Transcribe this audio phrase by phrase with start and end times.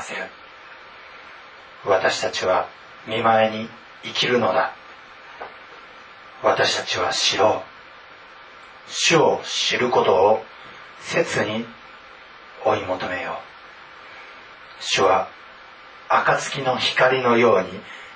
[0.00, 0.14] せ。
[0.14, 0.20] る
[1.84, 2.68] 私たちは
[3.06, 3.68] 見舞いに
[4.02, 4.72] 生きるのだ。
[6.42, 7.62] 私たちは知ろ
[8.88, 8.90] う。
[8.90, 10.44] 主を知ることを
[11.00, 11.66] 切に
[12.64, 13.46] 追い求めよう。
[14.80, 15.28] 主は
[16.08, 17.68] 暁の光のように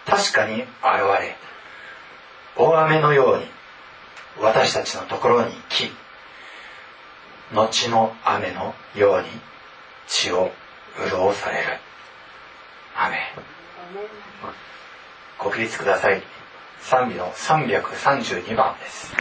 [0.06, 0.66] 確かに現
[1.20, 1.36] れ
[2.56, 3.44] 大雨のように
[4.40, 5.90] 私たちのところに来
[7.52, 9.28] 後の雨のように
[10.06, 10.50] 地を
[10.96, 11.62] 潤される。
[12.96, 13.16] 雨。
[15.38, 16.22] ご起立ください。
[16.80, 19.14] 賛美の332番です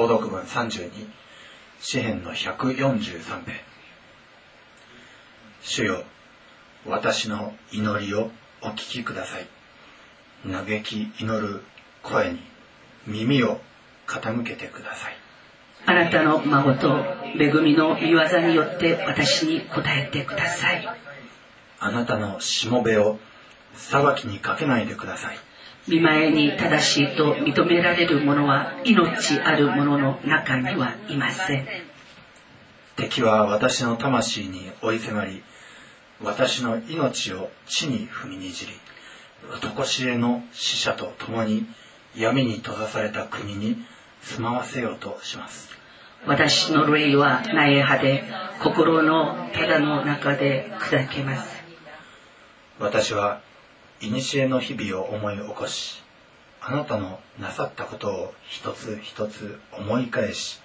[0.00, 0.90] 購読文32
[1.78, 3.60] 詩編の143編
[5.60, 6.04] 主よ
[6.86, 8.30] 私の祈りを
[8.62, 9.46] お聞きください。
[10.50, 11.60] 嘆き祈る
[12.02, 12.40] 声に
[13.06, 13.60] 耳を
[14.06, 15.16] 傾けてください。
[15.84, 17.04] あなたの孫と
[17.38, 20.88] 恵みの御業によって私に答えてください。
[21.78, 23.18] あなたのしもべを
[23.74, 25.38] 裁きにかけないでください
[25.90, 31.66] 見前に正しいと認められる者は命ある者の中にはいません。
[32.94, 35.42] 敵は私の魂に追い迫り
[36.22, 38.72] 私の命を地に踏みにじり
[39.60, 41.66] 常しえの死者と共に
[42.14, 43.76] 闇に閉ざされた国に
[44.22, 45.70] 住まわせようとします。
[46.24, 48.22] 私の霊は苗派で
[48.62, 51.64] 心のただの中で砕けます。
[52.78, 53.40] 私は
[54.00, 56.02] 古の日々を思い起こし
[56.62, 60.60] あなたのなさったことを一つ一つ思い返し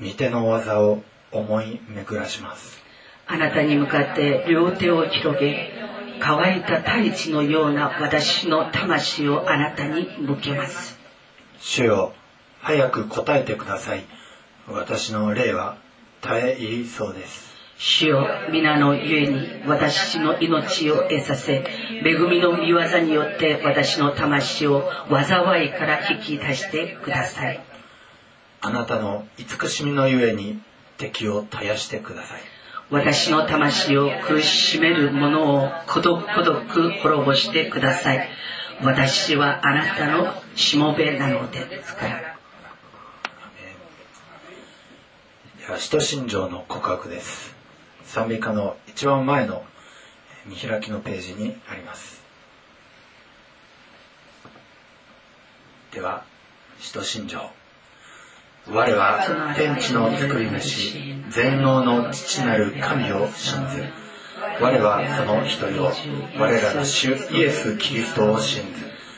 [0.00, 2.82] 御手の技を思い巡らします。
[3.26, 5.70] あなたに向かって両手を広げ
[6.20, 10.98] 乾いた大地のような私の魂をあなたに向けます。
[11.60, 12.12] 主よ
[12.60, 14.04] 早く答えてください。
[14.66, 15.76] 私の霊は
[16.20, 17.51] 耐え入りそうです
[17.84, 21.64] 主よ皆のゆえに私の命を得させ
[22.04, 27.60] 恵みの御業によって私の魂を災いから引き出してください。
[28.60, 30.62] あなたの慈しみのゆえに
[30.96, 32.40] 敵を絶やしてください。
[32.90, 38.28] 私の魂を苦しめる者を孤独孤独滅ぼしてください。
[38.84, 42.38] 私はあなたのしもべなのですから
[45.66, 47.61] では使徒信条の告白です
[48.12, 49.64] 賛美歌の一番前の
[50.44, 52.22] 見開きのページにあります。
[55.94, 56.22] では
[56.78, 57.40] 使徒信条。
[58.68, 60.92] 我は天地の作り主
[61.30, 63.82] 全能の父なる神を信ず。
[64.60, 65.90] 我はその一人を
[66.38, 68.62] 我らの主イエス・キリストを信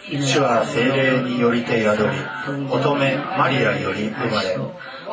[0.08, 0.19] ず。
[0.25, 2.11] 主は精霊によりて宿り
[2.70, 4.56] 乙女マリアより生まれ。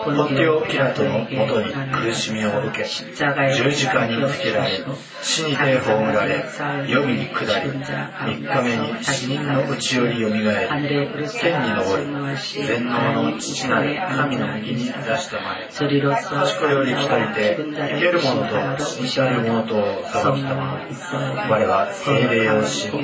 [0.04, 4.84] ポンテオ・ピラトのもとに苦しみを受け十字架につけられ
[5.22, 6.44] 死にて葬られ
[6.88, 22.98] 黄泉に下り三日目に死人のうちよりよみがえり天に昇り全能の父なる神の右に出したまえ父子より来たりて生ける者と死にたる者とを裁きたまえ我は精霊を信じ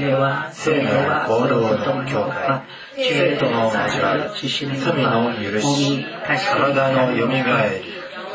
[0.52, 2.64] 聖なる行動の教会
[3.00, 4.50] 生徒の交わり
[4.80, 7.84] 罪の許し体のよみがえ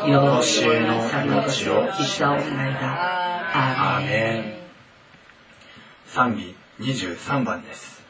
[0.05, 1.83] り教えの命を
[3.53, 4.53] アーメン
[6.07, 8.02] 賛美23番です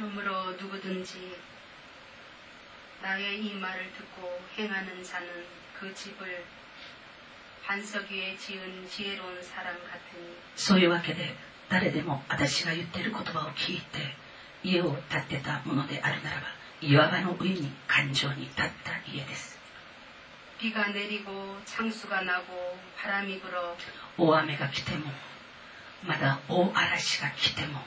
[0.00, 1.20] 그러므로 누구든지
[3.04, 5.28] 나의 이 말을 듣고 행하는 자는
[5.76, 6.40] 그 집을
[7.68, 11.36] 반석 위에 지은 지혜로운 사람 같으니そういうわけで
[11.68, 14.16] 誰でも私が言ってる言葉を聞いて
[14.64, 14.96] 家を
[15.28, 16.48] 建てたものであるならば
[16.80, 19.58] 岩場の上に感情に立った家です
[20.58, 21.32] 日が、ねりご、
[21.66, 23.76] チャンスが、なご、パラミグロ
[24.16, 25.04] 大雨が来ても
[26.06, 27.80] まだ大嵐が来ても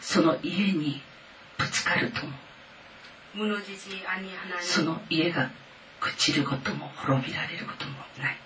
[0.00, 1.02] その家に
[1.58, 2.32] ぶつかるとも。
[4.60, 5.50] その家が
[6.00, 8.38] 朽ちることも滅びられることもない。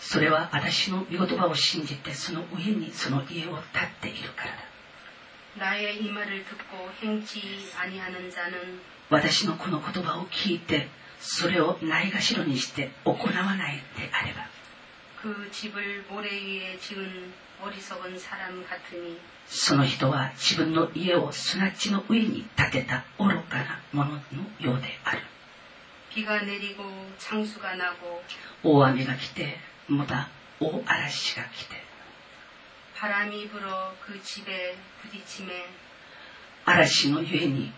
[0.00, 4.72] それは私の御言葉を信じてその上にその家を建っているからだ。
[9.10, 10.88] 私のこの言葉を聞いて
[11.20, 14.51] それをないがしろにして行わないであれば
[19.46, 24.20] その人は自分の家を砂地の上に建てた愚かなものの
[24.58, 25.20] ようである。
[28.62, 30.28] 大雨が来て、また
[30.60, 31.76] 大嵐が来て。
[36.64, 37.72] 嵐のゆえに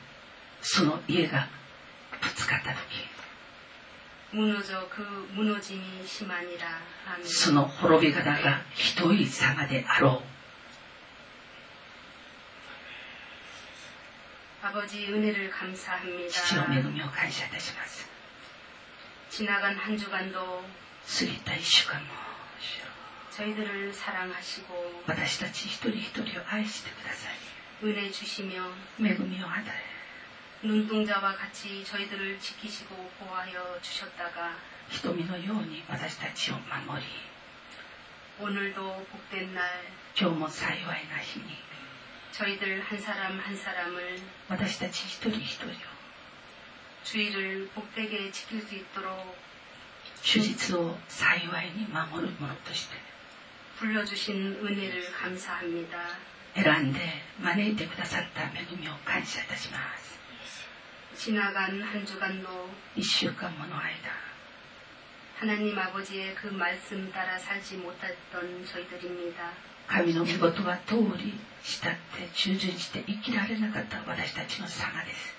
[0.60, 1.48] その家が
[2.20, 3.13] ぶつかった時。
[7.24, 10.34] その滅び方がひどい様であろう。
[16.30, 18.08] 父の恵みを感謝いたします。
[21.06, 22.06] 過ぎた1週間も
[25.06, 27.34] 私たち一人一人を愛してください。
[28.98, 29.93] 恵みを与え
[30.63, 34.57] 눈동자와 같이 저희들을 지키시고 보호하여 주셨다가
[34.89, 37.07] 瞳のように私たちを守り
[38.39, 39.63] 오늘도 복된 날
[40.19, 41.45] 今日も幸いな日に
[42.31, 45.71] 저희들 한 사람 한 사람을 私たち一人一人を
[47.03, 49.37] 주의를 복되게 지킬 수 있도록
[50.21, 52.95] 手術を幸いに守るものとして
[53.79, 55.97] 불러주신 은혜를 감사합니다.
[56.55, 56.99] 選んで
[57.39, 60.12] 招いてくださった恵みを感謝いたします
[61.15, 64.09] 지나간 한 주간도 一週間もの間
[65.37, 69.51] 하나님 아버지의 그 말씀 따라 살지 못했던 저희들입니다.
[69.87, 71.33] 神の御事は通り
[71.63, 75.33] 慕って従順して生きられなかった私たちの様です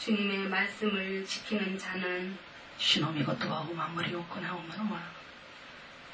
[0.00, 2.36] 주님의 말씀을 지키는 자는
[2.78, 5.02] 主の御事はお守りを行う者は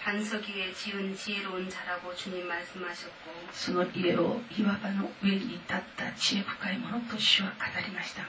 [0.03, 8.29] 반석 위에 지은 지혜로운 자라고 주님 말씀하셨고 その家を岩場の上に立った知恵深い者と主は語りましたが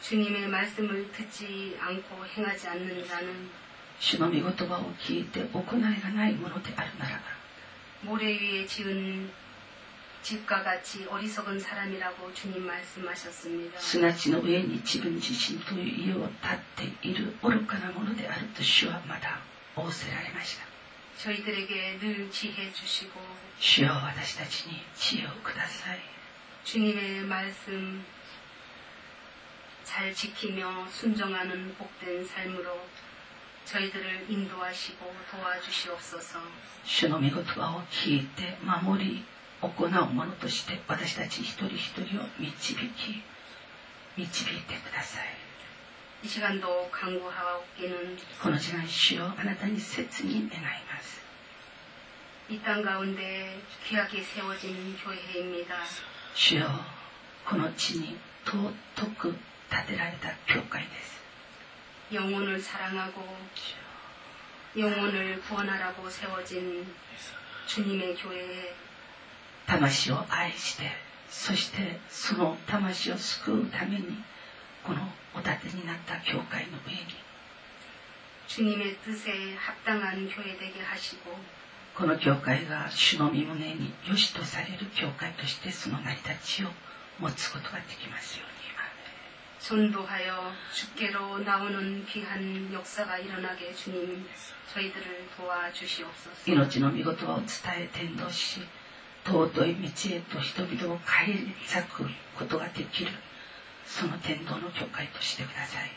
[0.00, 3.50] 주님의 말씀을 듣지 않고 행하지 않는 자는
[3.98, 7.22] 主の御言葉を聞いて行いがないものであるならば
[8.02, 9.30] 모래 위에 지은
[10.22, 13.78] 집과 같이 어리석은 사람이라고 주님 말씀하셨습니다.
[13.78, 16.28] 砂地の上に自分自身という家を
[16.76, 19.40] 建っている愚かなものであると主はまた
[19.76, 20.63] 仰せられました
[21.24, 23.20] 저희들에게 늘 지혜 주시고
[23.58, 26.00] 主よ私たちに知恵をください
[26.64, 28.04] 주님의 말씀
[29.84, 32.86] 잘 지키며 순종하는 복된 삶으로
[33.64, 36.40] 저희들을 인도하시고 도와주시옵소서.
[36.84, 39.24] 主の御言葉を聞いて守り
[39.60, 43.22] 行うものとして私たち一人一人を導き
[44.16, 45.43] 導いてください
[46.22, 51.20] 이 시간도 강구하옵기는 この時間主よあなたに切に願います
[52.50, 55.74] 이 땅 가운데 귀하게 세워진 교회입니다.
[56.34, 56.66] 主よ
[57.46, 58.74] この地に尊
[59.16, 59.34] く
[59.70, 61.20] 建てられた教会です
[62.12, 63.22] 영혼을 사랑하고
[64.76, 66.92] 영혼을 구원하라고 세워진
[67.66, 68.74] 주님의 교회에
[69.66, 70.90] 魂を愛して
[71.28, 74.24] そしてその魂を救うためにこのお立て
[75.84, 77.06] になった教会の上に
[78.48, 81.38] 주님의 뜻에 합당한 교회 되게 하시고
[81.94, 86.68] この教会が主の御胸に良しとされる教会としてその成り立ちを
[87.18, 88.60] 持つことができますように
[89.60, 94.26] 전도하여 주께로 나오는 귀한 역사가 일어나게 주님
[94.72, 96.50] 저희들을 도와주시옵소서.
[96.50, 98.62] 命の御言葉を伝え伝道し
[99.26, 103.10] 尊い道へと人々を返り咲くことができる
[103.86, 105.90] その伝道の教会としてください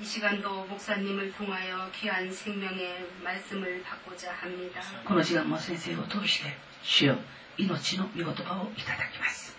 [0.00, 4.80] 이 시간도 목사님을 통하여 귀한 생명의 말씀을 받고자 합니다.
[5.04, 7.18] この時間も先生を通して主よ
[7.56, 9.56] 命の御言葉をいただきます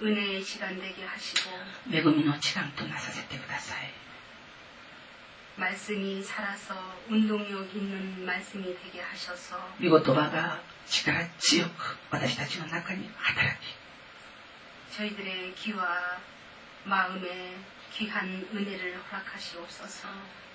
[0.00, 1.50] 은혜의 시간 되게 하시고
[1.92, 3.92] 恵みの時間となさせてください
[5.56, 6.74] 말씀이 살아서
[7.10, 13.76] 운동력 있는 말씀이 되게 하셔서 御言葉が力強く私たちの中に働き
[14.96, 16.20] 저희들의 귀와
[16.84, 17.56] 마음에
[17.92, 20.08] 귀한 은혜를 허락하시옵소서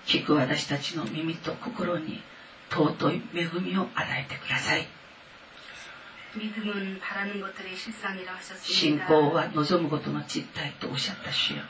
[0.05, 2.21] 聞く私たちの耳と心に
[2.69, 4.87] 尊い恵みを与えてください
[6.33, 9.07] 믿음은 바라는 것들의 실상이라 信 하셨습니다.
[9.07, 11.63] 仰は望むことの実態とおっしゃった主よ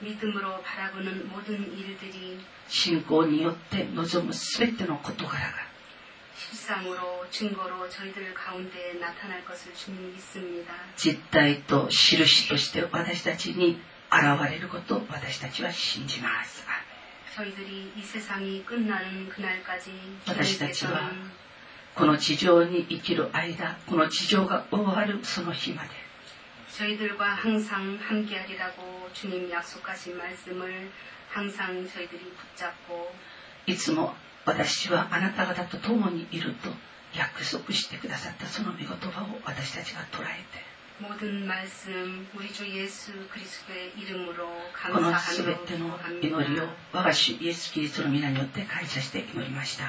[0.00, 5.67] 믿음으로 바라보는 모든 일들이 信仰によって望む全ての事柄が
[6.38, 10.74] 실상으로 증거로 저희들 가운데 나타날 것을 주님 믿습니다.
[10.96, 13.80] 実態と印として私たちに
[14.10, 16.64] 現れることを私たちは信じます
[17.34, 19.90] 저희들이 이 세상이 끝나는 그날까지
[20.26, 21.30] 私たちは 주님께서는
[21.94, 25.90] この地上に生きる間この地上が終わるその日まで
[26.70, 30.90] 저희들과 항상 함께하리라고 주님 약속하신 말씀을
[31.30, 33.14] 항상 저희들이 붙잡고
[33.66, 36.70] いつも 私はあなた方と共にいると
[37.16, 44.46] 約束してくださったその御言葉を私たちが捉えて 모든 말씀 우리 주 예수 그리스도의 이름으로
[44.92, 46.28] この全 감사하며 ての 기도합니다.
[46.28, 49.86] 祈りを我が主イエス・キリストの皆によって感謝して祈りました。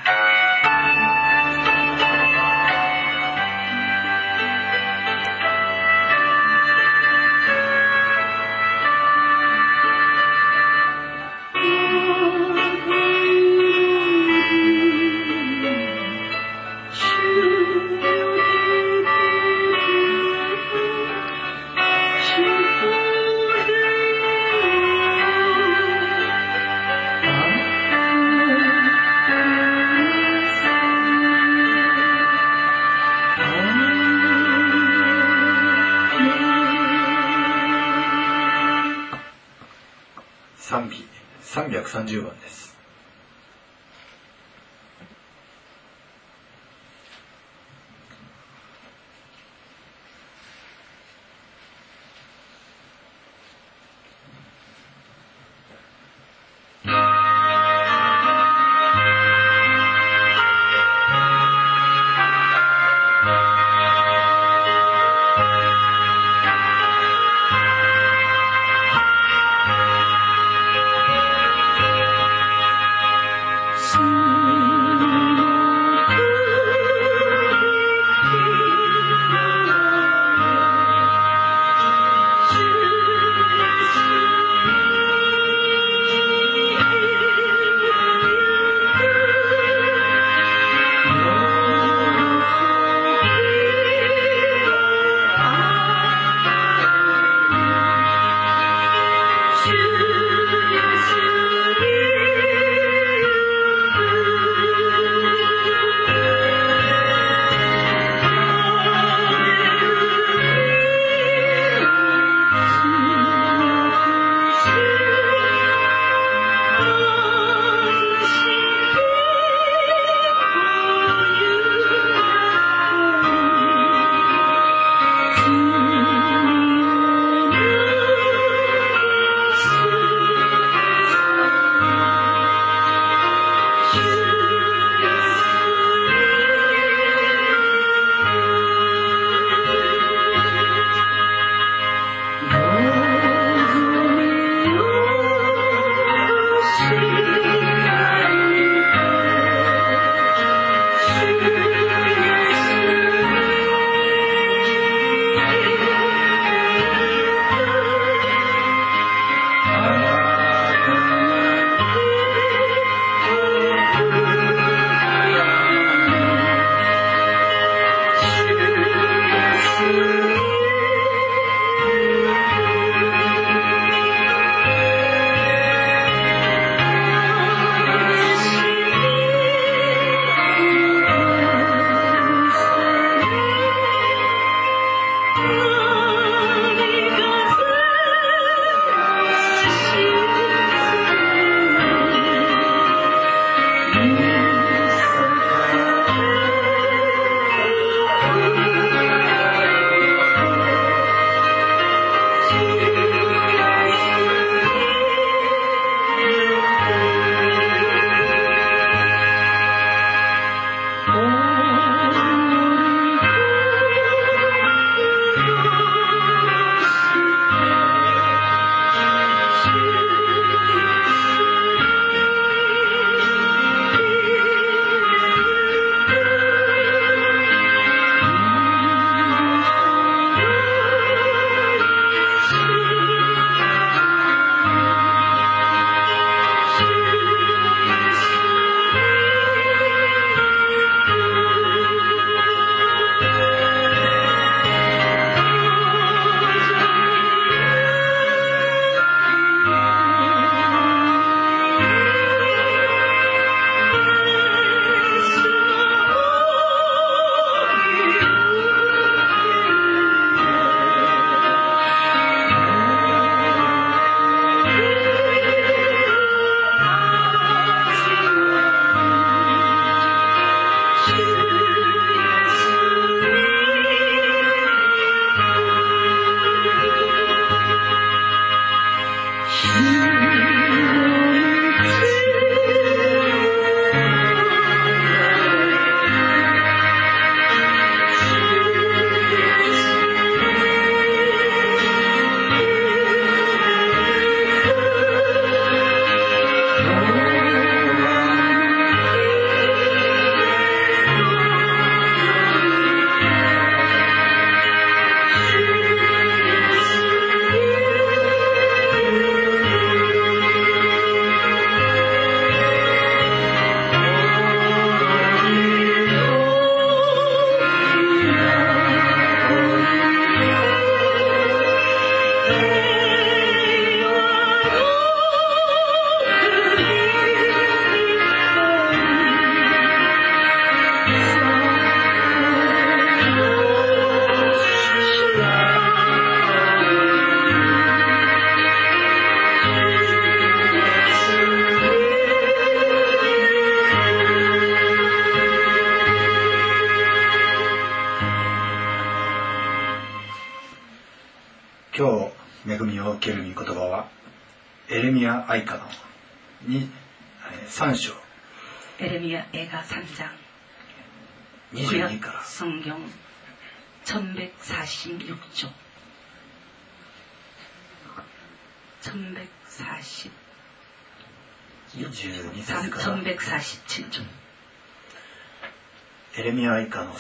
[41.90, 42.33] 130番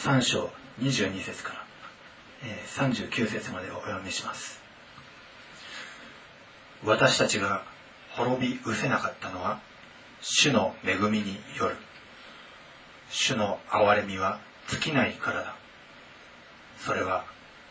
[0.00, 1.66] 3章22節から、
[2.42, 4.58] え39節までお読みします。
[6.82, 7.64] 私たちが
[8.16, 9.60] 滅び失せなかったのは
[10.22, 11.76] 主の恵みによる。
[13.10, 15.54] 主の憐れみは尽きないからだ。
[16.78, 17.26] それは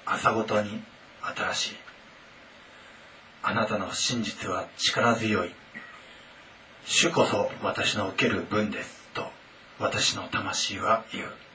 [0.06, 0.84] 朝ごとに
[1.36, 1.76] 新しい。
[3.42, 5.52] あなたの真実は力強い。
[6.86, 9.26] 主こそ私の受ける分ですと
[9.80, 11.49] 私の魂は言う。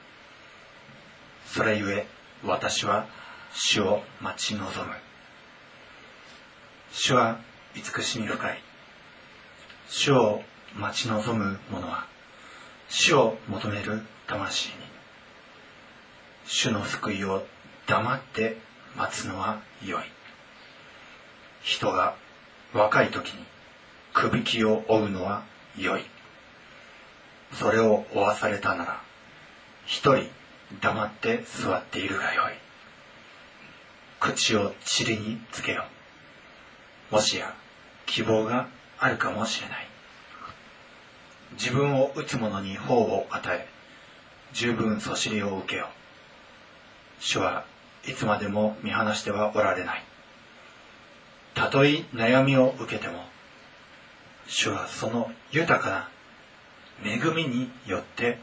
[1.45, 2.07] それゆえ
[2.43, 3.07] 私は
[3.53, 4.93] 主を待ち望む。
[6.91, 7.39] 主は
[7.75, 8.61] 慈しみ深い。
[9.87, 10.41] 主を
[10.75, 12.07] 待ち望む者は
[12.89, 14.75] 主を求める魂に。
[16.45, 17.45] 主の救いを
[17.87, 18.57] 黙って
[18.95, 20.03] 待つのは良い。
[21.63, 22.15] 人が
[22.73, 23.43] 若い時に
[24.13, 25.43] くびきを追うのは
[25.77, 26.03] 良い。
[27.53, 29.01] それを負わされたなら
[29.85, 30.29] 一人
[30.81, 32.53] 黙って座っているがよい。
[34.19, 35.85] 口を塵につけよ
[37.11, 37.53] もしや
[38.05, 39.87] 希望があるかもしれない。
[41.53, 43.67] 自分を打つ者に頬を与え
[44.53, 45.87] 十分そしりを受けよ
[47.19, 47.65] 主は
[48.07, 50.03] いつまでも見放してはおられない。
[51.53, 53.23] たとえ悩みを受けても
[54.47, 56.09] 主はその豊かな
[57.03, 58.37] 恵みによって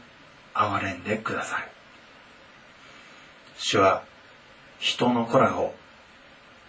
[0.53, 1.72] 憐れんでくださる
[3.65, 4.03] 主は
[4.77, 5.73] 人の子らを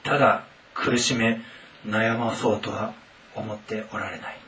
[0.04, 1.40] ただ苦しめ
[1.84, 2.94] 悩まそうとは
[3.34, 4.38] 思っておられない。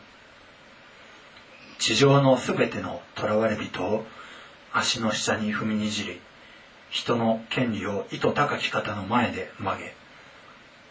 [1.81, 4.07] 地上のすべての囚われ人を
[4.73, 6.21] 足の下に踏みにじり
[6.89, 9.95] 人の権利を意図高き方の前で曲げ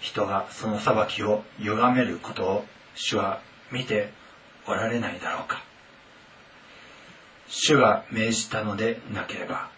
[0.02, 2.66] 人がその裁きを歪めることを
[2.96, 3.40] 主は
[3.72, 4.12] 見て
[4.68, 5.64] おられないだろうか。
[7.48, 9.74] 主が命じたのでなければ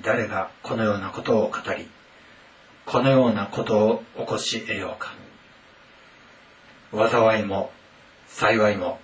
[0.00, 1.88] 誰がこのようなことを語り
[2.86, 5.14] このようなことを起こし得ようか。
[6.92, 7.72] 災いも
[8.28, 9.00] 幸いも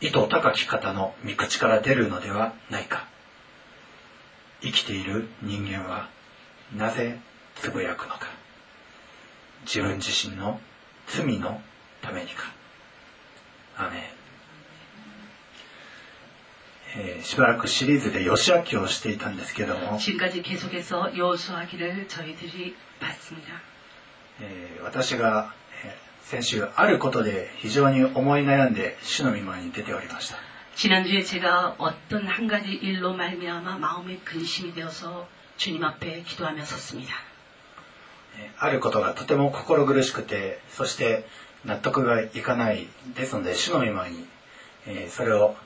[0.00, 3.06] 意図高き方の御口から出るのではないか。
[4.62, 6.08] 生きている人間は
[6.76, 7.18] なぜ
[7.56, 8.28] つぶやくのか。
[9.64, 10.60] 自分自身の
[11.06, 11.60] 罪の
[12.02, 12.52] ためにか。
[13.76, 14.19] アメン。
[16.97, 23.61] えーしばらくシリーズで義明をしていたんですけども、 지금까지 계속해서 여호수아기를 저희들이 봤습니다.
[24.41, 30.37] えー私が、えー先週あることで非常に思い悩んで主の御前に出ておりました
[30.75, 37.13] 지난주에 제가 어떤 한 가지 일로 말미암아 마음에 근심이 되어서 주님 앞에 기도하며 섰습니다.
[38.39, 41.27] えーあることがとても心苦しくてそして
[41.63, 44.25] 納得がいかないですので主の御前に、
[44.87, 45.65] えーそれを、えー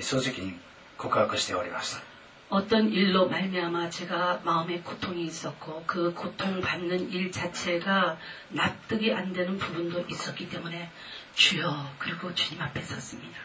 [0.00, 0.58] 正直に
[0.96, 2.02] 告白しておりました
[2.48, 8.18] 어떤 일로 말미암아 제가 마음에 고통이 있었고 그 고통받는 일 자체가
[8.50, 10.88] 납득이 안 되는 부분도 있었기 때문에
[11.34, 13.36] 주여 그리고 주님 앞에 섰습니다.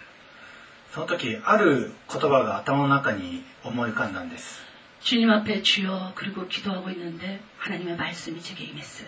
[0.94, 4.62] その時ある言葉が頭の中に思い浮かんだんです
[5.02, 9.08] 주님 앞에 주여 그리고 기도하고 있는데 하나님의 말씀이 제게 임했어요.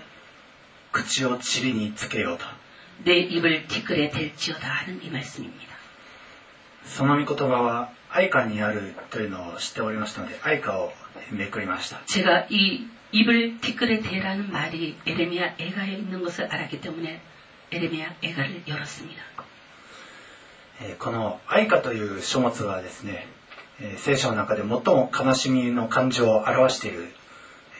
[0.91, 2.45] 口を塵につけようと
[3.03, 5.66] 내 입을 티끌에 댈지어다 하는 이 말씀입니다.
[6.87, 10.91] その御言葉は愛歌にあるというのを知っておりましたので愛歌を
[11.31, 17.21] めくりました 제가 이 입을 티끌에 대라는 말이 에레미야 애가에 있는 것을 알았기 때문에
[17.71, 19.21] 에레미야 애가를 열었습니다.
[20.81, 23.27] えーこの愛歌という書物はですね、
[23.79, 27.07] えー聖書の中で最も悲しみの感情を表している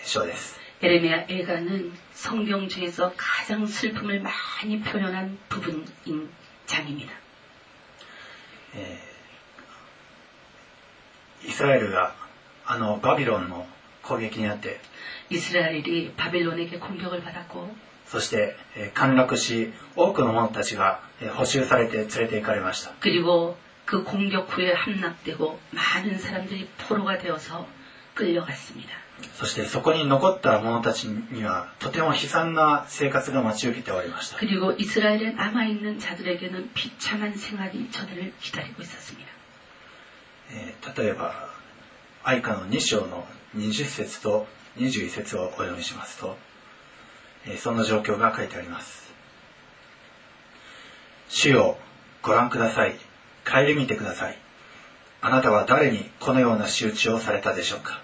[0.06, 6.30] 書です 에레미야 애가는 성경 중에서 가장 슬픔을 많이 표현한 부분인
[6.68, 7.12] 장입니다.
[11.48, 12.16] イスラエルが
[12.66, 13.68] あのバビロンの
[14.04, 14.80] 攻撃にあって
[15.30, 27.68] 이스라엘이 바벨론에게 공격을 받았고 そして、えー陥落し多くの者たちが、えー捕囚されて連れて行かれました 그리고 그 공격 후에 함락되고 많은 사람들이 포로가 되어서
[28.14, 28.92] 끌려갔습니다.
[29.36, 39.28] そしてそこに残った者たちにはとても悲惨な生活が待ち受けておりました 그리고 이스라엘에 남아있는 자들에게는 비참한 생활이 저들을 기다리고 있었습니다.
[40.52, 41.50] えー例えば
[42.24, 46.38] 愛歌の2章の20節と21節をお読みしますと、
[47.46, 49.14] えーその状況が書いてあります
[51.30, 51.78] 主よ
[52.22, 52.96] ご覧ください
[53.46, 54.38] 顧みてください
[55.22, 58.02] あなたは誰にこのような仕打ちをされたでしょうか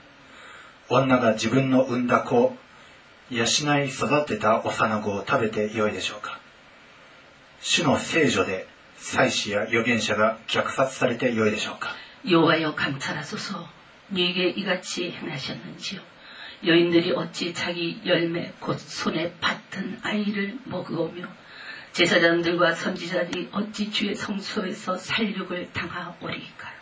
[0.89, 2.55] 女が自分の産んだ子
[3.29, 3.43] 養
[3.83, 6.39] い育てた幼子を食べてよいでしょうか
[7.61, 11.95] 主の聖女で祭司や預言者が虐殺されてよいでしょうか
[12.27, 13.69] 여호와여 감찰하소서
[14.09, 16.01] 네게 이같이 행하셨는지요
[16.65, 21.27] 여인들이 어찌 자기 열매 곧 손에 받든 아이를 먹으오며
[21.93, 26.79] 제사장들과 선지자들이 어찌 주의 성소에서 살육을 당하오리까요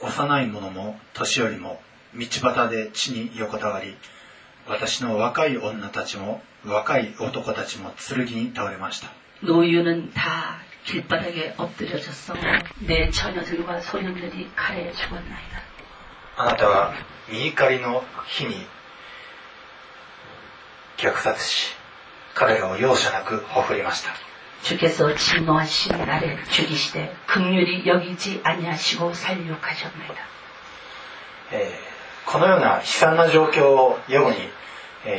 [0.00, 1.80] 幼い者も年寄りも
[2.14, 3.94] 道端で地に横たわり
[4.66, 9.08] 私の若い女たちも若い男たちも剣に倒れました
[9.42, 12.34] 노유는 다 길바닥에 엎드려졌어
[12.80, 15.62] 내 처녀들과 소년들이 칼에 죽었나이다
[16.36, 16.94] あなたは
[17.28, 18.54] 見怒りの日に
[20.96, 21.74] 虐殺し
[22.34, 24.10] 彼らを容赦なくほふりました
[24.62, 30.14] 주께서 진노하신 날에 죽이시되 극률이 여기지 아니하시고 살육하셨나이다
[31.52, 31.91] えー
[32.25, 34.37] このような悲惨な状況を読むに、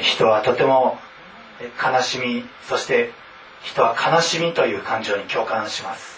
[0.03, 0.99] 人はとても
[1.83, 3.13] 悲しみそして
[3.63, 6.15] 人は悲しみという感情に共感します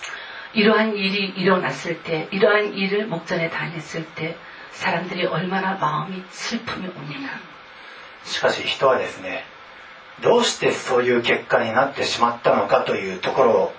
[0.55, 4.37] 이러한 일이 일어났을 때, 이러한 일을 목전에 당했을 때,
[4.73, 7.29] 사람들이 얼마나 마음이 슬픔이 옵니 까?
[8.25, 9.45] しかし人はですね、
[10.23, 13.73] どうしてそういう結果になってしまったのかというところを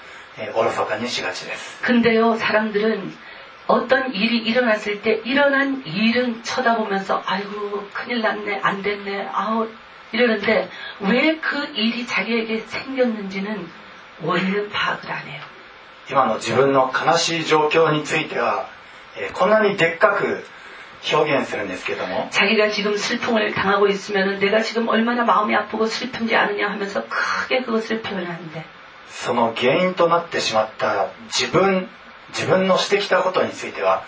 [0.55, 1.81] おろそかにしがちです。
[1.83, 3.11] 근데 요, 사람들은
[3.66, 9.68] 어떤 일이 일어났을 때, 일어난 일은 쳐다보면서, 아이고, 큰일 났네, 안 됐네, 아우,
[10.12, 10.68] 이러는데,
[11.00, 13.68] 왜 그 일이 자기에게 생겼는지는
[14.22, 15.40] 원인은 파악을 안 해요.
[16.10, 18.68] 今の自分の悲しい状況については、
[19.16, 20.44] えーこんなにでっかく
[21.12, 28.02] 表現するんですけども 자기가 지금 슬픔을 당하고 있으면 내가 지금 얼마나 마음이 아프고 슬픈지 아느냐 하면서 크게 그것을
[28.02, 28.64] 표현하는데
[29.08, 31.88] その原因となってしまった自分
[32.30, 34.04] 自分のしてきたことについては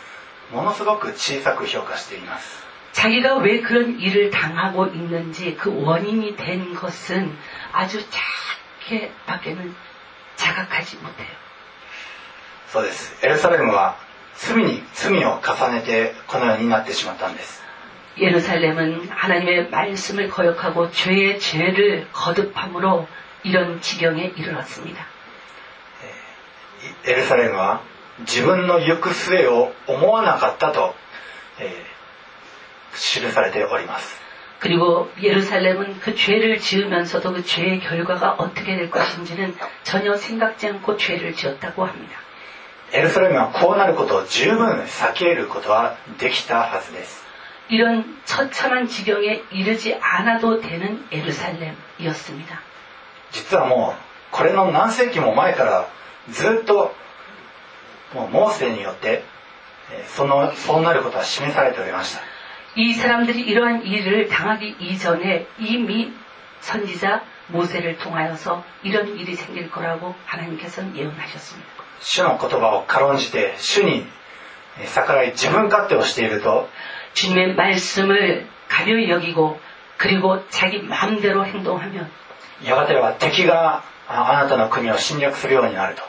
[0.53, 7.37] ものすごく小さく評価しています 자기가 왜 그런 일을 당하고 있는지 그 원인이 된 것은
[7.72, 9.74] 아주 작게 밖에는
[10.37, 11.29] 자각하지 못해요.
[12.68, 13.96] そうですエルサレムは
[14.37, 17.62] 罪に罪を重ねてこのようになってしまったんです
[18.18, 23.09] 예루살렘은 하나님의 말씀을 거역하고 죄의 죄를 거듭함으로
[23.42, 25.05] 이런 지경에 이르렀습니다.
[27.07, 27.83] エルサレムは
[28.20, 30.94] 自分の行く末を思わなかったと、
[31.59, 31.94] えー
[32.96, 34.20] 記されております
[34.61, 41.35] 그리고 예루살렘은 그 죄를 지으면서도 그 죄의 결과가 어떻게 될 것인지는 전혀 생각지 않고 죄를
[41.35, 42.18] 지었다고 합니다.
[42.92, 47.24] エルサレムはこうなることを十分避けることはできたはずです
[47.68, 52.61] 이런 처참한 지경에 이르지 않아도 되는 예루살렘이었습니다.
[53.33, 54.00] 実はもう
[54.31, 55.88] これの何世紀も前から
[56.31, 56.94] ずっと
[58.13, 59.24] もうモーセによって
[60.08, 62.22] そのそうなることは示されておりました
[62.76, 66.13] 이사람들이이러한일을당하기이전에이미
[66.62, 74.06] 선지자모세를통하여서이런일이생길거라고하나님께서는예언하셨습니다主の言葉を軽んじて主に
[74.95, 76.69] 逆らい自分勝手をしていると
[77.15, 79.58] 주님의말씀을가벼이여기고
[79.98, 82.08] 그리고자기마음대로행동하면
[82.63, 86.04] やがては敵があなたの国を侵略するようになると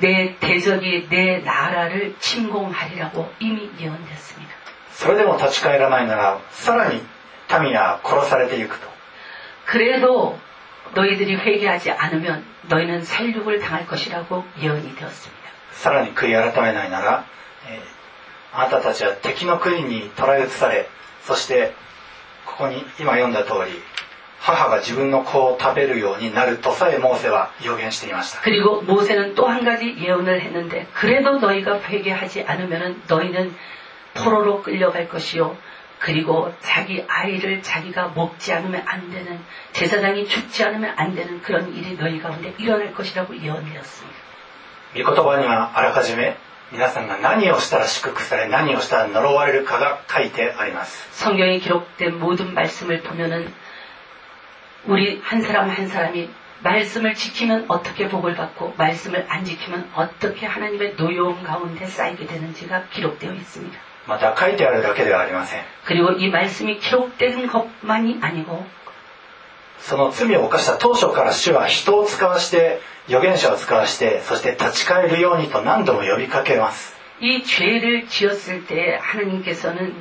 [0.00, 4.54] 내 대적이 내 나라를 침공하리라고 이미 예언됐습니다.
[4.92, 7.00] それでも立ち返らないならさらに
[7.60, 8.86] 民は殺されていくと
[9.66, 10.38] 그래도
[10.94, 15.36] 너희들이 회개하지 않으면 너희는 살육을 당할 것이라고 예언이 되었습니다.
[15.72, 17.24] さらに悔い改めないなら、
[17.68, 17.96] えー
[18.58, 20.88] あなたたちは敵の国に捕らえ移され
[21.22, 21.74] そして
[22.46, 23.82] ここに今読んだ通り
[24.40, 33.54] 母が自分の子を食べるようになるとさえモーセは予言していました 그리고 모세는 또 한 가지 예언을 했는데 그래도 너희가 회개하지 않으면 너희는
[34.14, 35.56] 포로로 끌려갈 것이요
[35.98, 39.40] 그리고 자기 아이를 자기가 먹지 않으면 안 되는
[39.72, 44.16] 제사장이 죽지 않으면 안 되는 그런 일이 너희 가운데 일어날 것이라고 예언되었습니다.
[44.94, 46.36] 御言葉にはあらかじめ
[46.72, 53.52] 皆さんが何をしたら祝福され何をしたら呪われるかが書いてあります 성경에 기록된 모든 말씀을 보면은
[54.86, 56.30] 우리 한 사람 한 사람이
[56.62, 63.32] 말씀을 지키면 어떻게 복을 받고 말씀을 안 지키면 어떻게 하나님의 노여움 가운데 쌓이게 되는지가 기록되어
[63.32, 63.78] 있습니다.
[64.06, 68.64] また書いてあるだけではありません 그리고 이 말씀이 기록된 것만이 아니고
[69.80, 79.94] その罪を犯した当初から主は人を使わして預言者を使わしてそして立ち返るようにと何度も呼びかけます 이 죄를 지었을 때 하나님께서는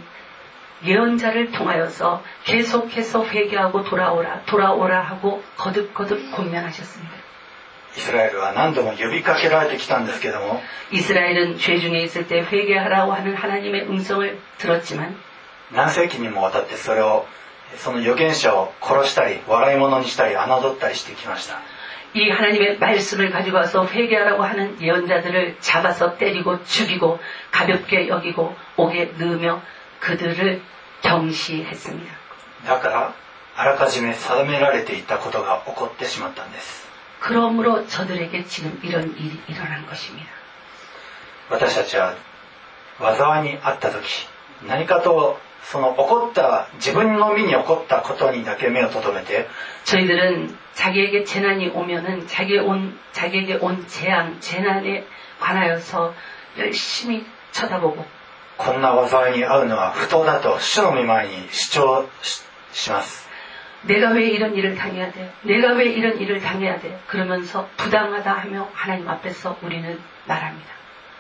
[0.84, 7.26] 예언자를 통하여서 계속해서 회개하고 돌아오라 돌아오라 하고 거듭거듭 권면하셨습니다.
[7.98, 15.16] イスラエルは何度も呼びかけられてきたんですけども 이스라엘은 죄 중에 있을 때 회개하라고 하는 하나님의 음성을 들었지만
[15.72, 17.26] 何世紀にもわたってそれを
[17.78, 21.62] その預言者を殺したり笑い物にしたり侮ったりしてきました
[22.14, 27.20] 이 하나님의 말씀을 가지고 와서 회개하라고 하는 예언자들을 잡아서 때리고 죽이고
[27.52, 29.62] 가볍게 여기고 옥에 넣으며
[30.00, 30.62] 그들을
[31.02, 32.14] 경시했습니다.
[32.66, 33.14] だから
[33.56, 36.88] あらかじめ定められていたことが起こってしまったんです
[37.22, 40.28] 그러므로 저들에게 지금 이런 일이 일어난 것입니다.
[41.50, 42.16] 私たちは
[43.00, 44.28] 災いにあった時
[44.68, 49.48] 何かとその起こった自分の身に起こったことにだけ目を留めて
[49.86, 55.06] 저희들은 자기에게 재난이 오면은 자기 온 자기에게 온 재앙 재난에
[55.40, 56.14] 관하여서
[56.58, 58.06] 열심히 쳐다보고
[58.60, 63.26] こんな災いに遭うのは不当だと主の御前に主張しします
[63.84, 65.32] 내가 왜 이런 일을 당해야 돼?
[65.44, 67.00] 내가 왜 이런 일을 당해야 돼?
[67.08, 70.76] 그러면서 부당하다 하며 하나님 앞에서 우리는 말합니다.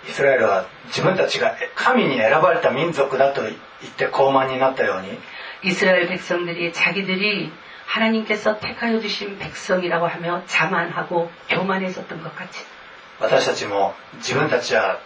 [0.07, 3.55] イスラエルは自分たちが神に選ばれた民族だと言っ
[3.97, 5.17] て傲慢になったように
[5.63, 7.51] 이스라엘 백성들이 자기들이
[7.87, 12.65] 하나님께서 택하여 주신 백성이라고 하며 자만하고 교만했었던 것 같이
[13.19, 14.99] 私たちも自分たちは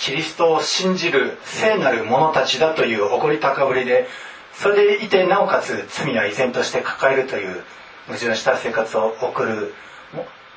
[0.00, 4.06] キリストを信じる聖なる者たちだという誇り高ぶりで
[4.52, 7.62] それでいてなおかつ罪は依然として抱えるという
[8.06, 9.74] 矛盾した生活を送る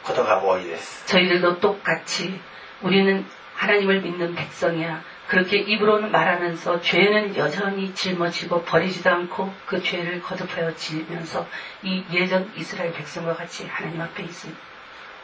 [0.03, 2.39] ことが多いです 저희들도 똑같이
[2.81, 3.25] 우리는
[3.55, 5.03] 하나님을 믿는 백성이야.
[5.27, 11.45] 그렇게 입으로는 말하면서 죄는 여전히 짊어지고 버리지도 않고 그 죄를 거듭하여 지면서
[11.83, 14.59] 이 예전 이스라엘 백성과 같이 하나님 앞에 있습니다.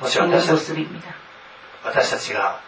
[0.02, 1.16] もし 그런 私たち 모습입니다.
[1.86, 2.60] 私たちが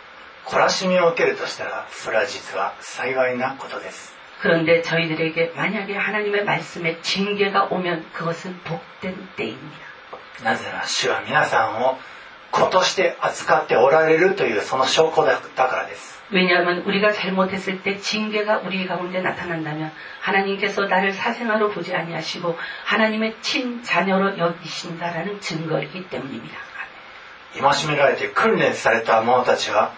[0.46, 9.78] 懲らしみを受けるとしたらそれは実は幸いなことです 그런데 저희들에게 만약에 하나님의 말씀에 징계가 오면 그것은 복된 때입니다.
[10.44, 11.98] なぜなら主は皆さんを
[12.52, 19.92] 子として扱っておられるというその証拠だだからです 왜냐하면 우리가 잘못했을 때 징계가 우리 가운데 나타난다면
[20.22, 26.58] 하나님께서 나를 사생아로 보지 아니하시고 하나님의 친 자녀로 여기신다라는 증거이기 때문입니다.
[27.60, 29.94] 戒められて訓練された者たちは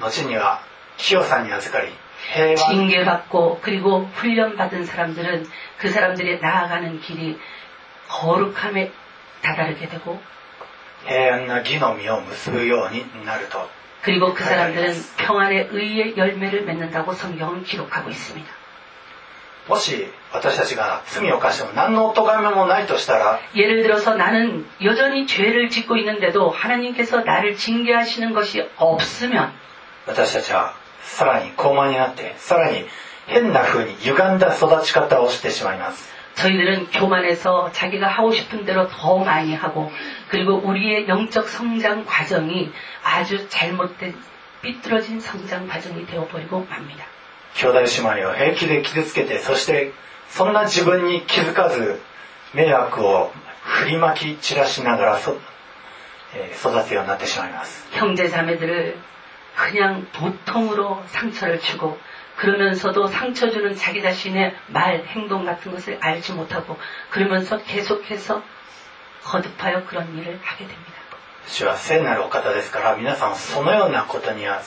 [0.00, 0.62] 後には
[0.96, 1.92] 清さに預かり
[2.34, 5.46] 平和 징계받고 그리고 훈련받은 사람들은
[5.78, 7.38] 그 사람들이 나아가는 길이
[8.08, 8.92] 거룩함에
[9.42, 10.20] 다다르게 되고
[11.06, 13.68] 平安な義の実を結ぶようになると
[14.02, 18.60] 그리고 그 사람들은 평안의 의의 열매를 맺는다고 성경은 기록하고 있습니다.
[19.68, 29.52] もし私たちが罪を犯しても何の咎めもないとしたら 예를 들어서 나는 여전히 죄를 짓고 있는데도 하나님께서 나를 징계하시는 것이 없으면
[30.06, 32.84] 私たちはさらに高慢になってさらに
[33.26, 39.90] 変な風に歪んだ育ち方をしてしまいます 저희들은 교만해서 자기가 하고 싶은 대로 더 많이 하고
[40.30, 42.72] 그리고 우리의 영적 성장 과정이
[43.04, 44.14] 아주 잘못된
[44.62, 47.04] 삐뚤어진 성장 과정이 되어버리고 맙니다.
[47.54, 49.92] 兄弟姉妹を平気で傷つけてそして
[50.28, 52.00] そんな自分に気づかず
[52.54, 53.32] 迷惑を
[53.62, 55.36] 振りまき散らしながらそ、
[56.34, 58.96] えー育つようになってしまいます 형제 자매들을
[59.54, 61.98] 그냥 보통으로 상처를 주고
[62.36, 66.78] 그러면서도 상처 주는 자기 자신의 말, 행동 같은 것을 알지 못하고
[67.10, 68.42] 그러면서 계속해서
[69.22, 71.00] 거듭하여 그런 일을 하게 됩니다.
[71.46, 74.62] 主は聖なるお方ですから皆さんそのようなことには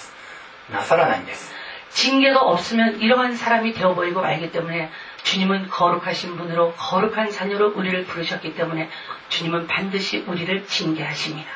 [0.72, 1.54] なさらないんです
[1.92, 4.90] 징계가 없으면 이러한 사람이 되어버리고 말기 때문에
[5.24, 8.90] 주님은 거룩하신 분으로 거룩한 자녀로 우리를 부르셨기 때문에
[9.30, 11.50] 주님은 반드시 우리를 징계하십니다.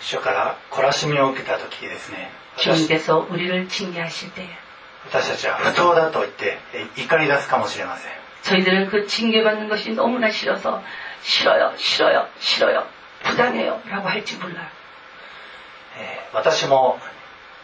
[0.00, 4.48] 主から懲らしみを受けた時ですね私 주님께서 우리를 징계하실 때에
[5.08, 8.12] 私たちは不当だと言ってえ怒り出すかもしれません
[8.42, 10.82] 저희들은 그 징계받는 것이 너무나 싫어서
[11.22, 12.86] 싫어요, 싫어요, 싫어요,
[13.24, 14.66] 부당해요 라고 할지 몰라요.
[15.98, 16.98] えー私も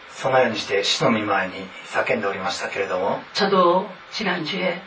[0.09, 1.53] そのようにして主の御前に
[1.85, 4.81] 叫んでおりましたけれども 저도 지난주에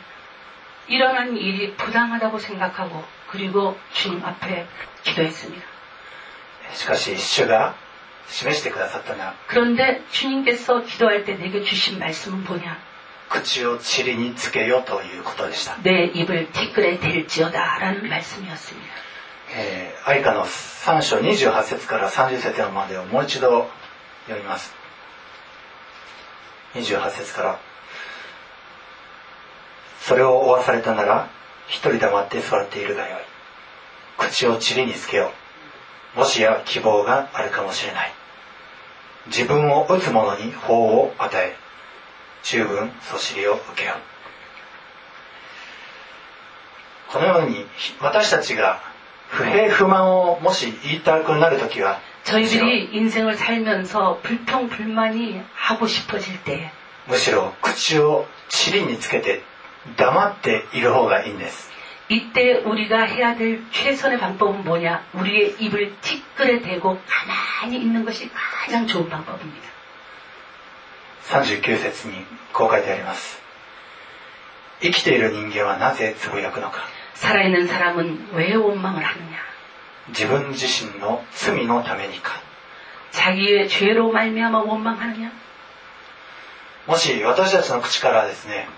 [0.87, 4.65] 일어난 일이 부당하다고 생각하고 그리고 주님 앞에
[5.03, 5.65] 기도했습니다.
[6.73, 7.75] しかし主が
[8.29, 12.77] 示してくださったのは 그런데 주님께서 기도할 때 내게 주신 말씀은 뭐냐?
[13.29, 19.07] 口を塵につけよということでした、 내 입을 티끌에 댈지어다 라는 말씀이었습니다.
[19.49, 23.69] えー、愛花の3章28節から30節までをもう一度
[24.25, 24.75] 読みます
[26.75, 27.59] 28節から
[30.01, 31.29] それを負わされたなら
[31.67, 33.21] 一人黙って座っているがよい
[34.17, 35.40] 口を塵につけよう
[36.15, 38.13] もしや希望があるかもしれない
[39.27, 41.55] 自分を打つ者に法を与え
[42.43, 44.17] 十分そしりを受けよう
[47.11, 47.65] このように
[48.01, 48.81] 私たちが
[49.29, 56.71] 不平不満をもし言いたくなるときは 저희들이 인생을 살면서 불평 불만이 하고 싶어질 때
[57.07, 59.43] むしろ口を塵につけて
[59.95, 61.70] 黙っている方がいいんです
[62.11, 65.05] 이때 우리가 해야 될 최선의 방법은 뭐냐?
[65.13, 69.67] 우리의 입을 티끌에 대고 가만히 있는 것이 가장 좋은 방법입니다.
[71.27, 73.41] 39節にこう書いてあります
[74.81, 76.79] 生きている人間はなぜつぶやくのか
[77.15, 79.37] 살아있는 사람은 왜 원망을 하느냐?
[80.09, 82.41] 自分自身の罪のためにか
[83.11, 85.31] 자기의 죄로 말미암아 원망하느냐?
[86.85, 88.69] もし私たちの口からですね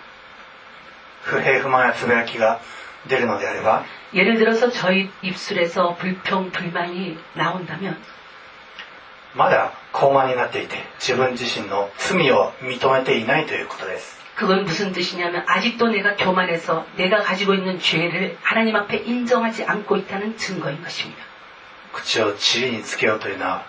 [1.21, 2.59] 不平不満やつぶやきが
[3.07, 7.97] 出るのであれば 예를 들어서 저희 입술에서 불평 불만이 나온다면
[9.35, 19.97] まだ高慢になっていて自分自身の罪を認めていないということです 그건 무슨 뜻이냐면 아직도 내가 교만해서 내가 가지고 있는 죄를 하나님 앞에 인정하지 않고
[19.97, 21.21] 있다는 증거인 것입니다.
[21.91, 23.65] 口を塵につけようというのは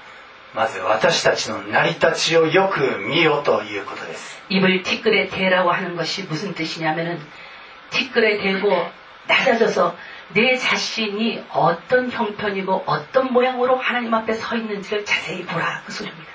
[0.55, 7.21] まず私たちの成り立ちをよく見よということです 입을 티끌에 대라고 하는 것이 무슨 뜻이냐면은
[7.91, 8.91] 티끌에 대고
[9.27, 9.97] 낮아져서
[10.33, 16.31] 내 자신이 어떤 형편이고 어떤 모양으로 하나님 앞에 서 있는지를 자세히 보라 그 소리입니다.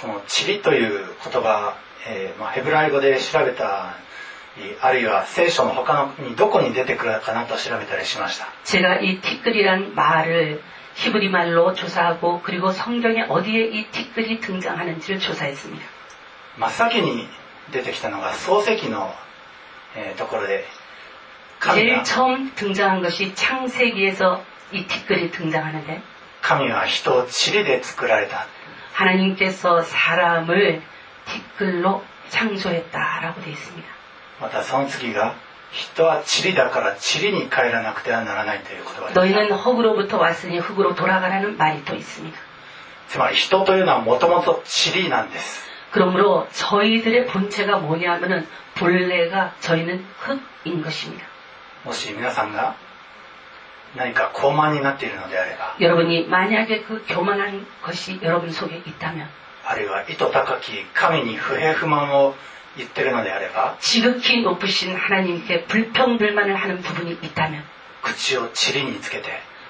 [0.00, 1.76] この塵という言葉、
[2.08, 3.96] えーまあ、ヘブライ語で調べた
[4.56, 10.62] りあるいは聖書の他のにどこに出てくるかなと調べたりしました 제가 이 티끌이란 말을
[10.94, 15.84] 히브리 말로 조사하고 그리고 성경에 어디에 이 티끌이 등장하는지를 조사했습니다.
[16.58, 17.28] 真っ先に
[17.72, 19.14] 出てきたのが漱石の、
[19.96, 20.83] えーところで神
[21.64, 26.00] 제일 は 처음 등장한 것이 창세기에서 이 티끌이 등장하는데
[26.42, 28.46] 神は人を塵で作られた
[28.94, 30.82] 하나님께서 사람을
[31.26, 33.88] 티끌로 창조했다라고 되어 있습니다.
[34.40, 35.34] またその次が
[35.72, 42.36] 人は塵だから塵に帰らなくてはならないという言葉です 너희는 흙으로부터 왔으니 흙으로 돌아가라는 말이 또 있습니다.
[43.08, 50.04] つまり人というのはもともと塵なんです 그러므로 저희들의 본체가 뭐냐면은 본래가 저희는
[50.64, 51.24] 흙인 것입니다.
[51.84, 52.76] もし皆さんが
[53.96, 59.28] 何か高慢になっているのであれば 여러분이 만약에 그 교만한 것이 여러분 속에 있다면
[59.64, 62.34] あるいは意図高き神に不平不満を
[62.76, 67.64] 言ってるのであれば 지극히 높으신 하나님께 불평불만을 하는 부분이 있다면
[68.02, 69.28] 口を塵につけて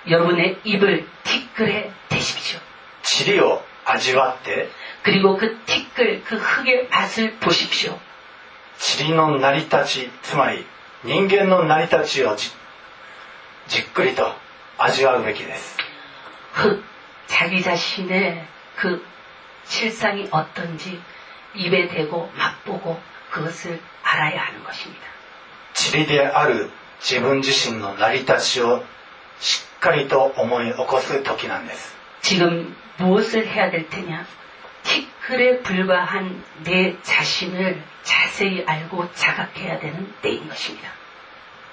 [0.08, 2.60] 여러분의 입을 티끌에 대십시오.
[3.02, 4.68] 塵を味わって
[5.02, 7.98] 그리고 그 티끌, 그 흙의 맛을 보십시오.
[8.78, 10.64] 塵の成り立ちつまり
[11.04, 12.50] 人間の成り立ちをじ
[13.68, 14.32] じっくりと
[14.78, 15.76] 味わうべきです
[16.52, 16.82] 흙,
[17.26, 18.46] 자기 자신의
[18.76, 19.04] 그
[19.64, 21.00] 실상이 어떤지
[21.54, 23.00] 입에 대고 맛보고
[23.30, 25.02] 그것을 알아야 하는 것입니다.
[25.74, 28.84] 塵である自分自身の成り立ちを
[29.38, 34.26] しっかりと思い起こす時なんです 지금 무엇을 해야 될 테냐?
[34.82, 40.90] 티끌에 불과한 내 자신을 자세히 알고 자각해야 되는 때인 것입니다.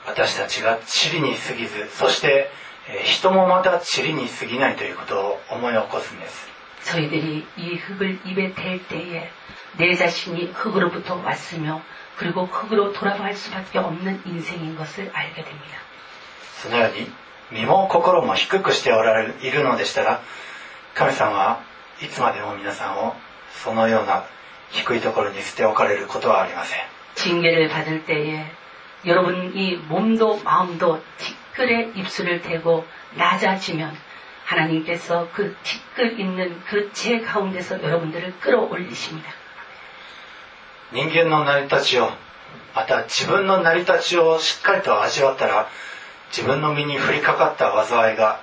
[0.06, 0.80] 私たちが
[1.12, 2.50] 塵に過ぎずそして
[2.90, 6.48] えー人もまた塵に過ぎないということを思い起こすんです
[6.86, 9.30] 저희들이 이 흙을 입에 댈 때에
[9.78, 11.82] 내 자신이 흙으로부터 왔으며
[12.18, 15.78] 그리고 흙으로 돌아갈 수밖에 없는 인생인 것을 알게 됩니다.
[16.64, 17.12] そのように
[17.52, 20.22] 身も心も低くしておられるいるのでしたら
[20.96, 21.62] 神様は
[22.02, 23.14] いつまでも皆さんを
[23.64, 24.26] そのような
[24.72, 26.80] 低いところに捨て置かれることはありません
[27.16, 28.46] 징계를 받을 때에
[29.06, 32.86] 여러분이 몸도 마음도 티끌에 입술을 대고
[33.16, 33.96] 낮아지면
[34.46, 39.32] 하나님께서 그 티끌 있는 그 재 가운데서 여러분들을 끌어올리십니다.
[40.92, 42.10] 人間の成り立ちを
[42.74, 45.68] また自分の成り立ちをしっかりと味わったら
[46.32, 48.40] 自分の身に降りかかった災いが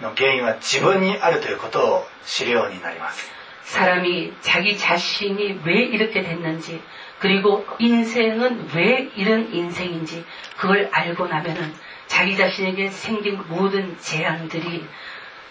[0.00, 3.28] の原因は自分にあるということを知るようになります
[3.64, 6.80] 사람이 자기 자신이 왜 이렇게 됐는지
[7.23, 10.25] 그리고 인생은 왜 이런 인생인지
[10.57, 11.73] 그걸 알고 나면은
[12.05, 14.85] 자기 자신에게 생긴 모든 재앙들이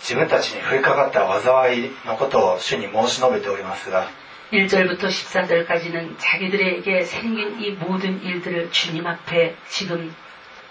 [0.00, 4.08] 自分たちに降りかかった災いのことを主に申し述べておりますが
[4.52, 10.14] 1절부터 14절까지는 자기들에게 생긴 이 모든 일들을 주님 앞에 지금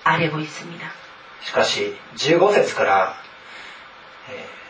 [0.04, 0.92] 아뢰고 있습니다.
[1.42, 3.16] しかし15節から、
[4.30, 4.64] えー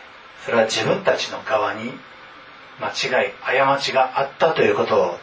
[0.44, 1.90] それは自分たちの側に
[2.78, 5.18] 間違い過ちがあったということを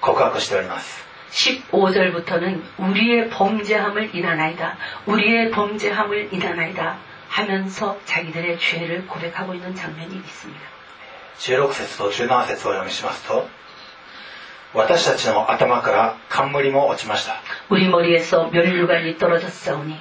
[0.00, 4.78] 告白しております 15절부터는 우리의 범죄함을 인하나이다.
[5.06, 6.96] 우리의 범죄함을 인하나이다.
[7.30, 10.60] 하면서 자기들의 죄를 고백하고 있는 장면이 있습니다.
[11.38, 13.46] 16節と17節をお読みしますと
[14.72, 17.34] 私たちの頭から冠も落ちました
[17.68, 19.98] 우리 머리에서 멸류관이 떨어졌사오니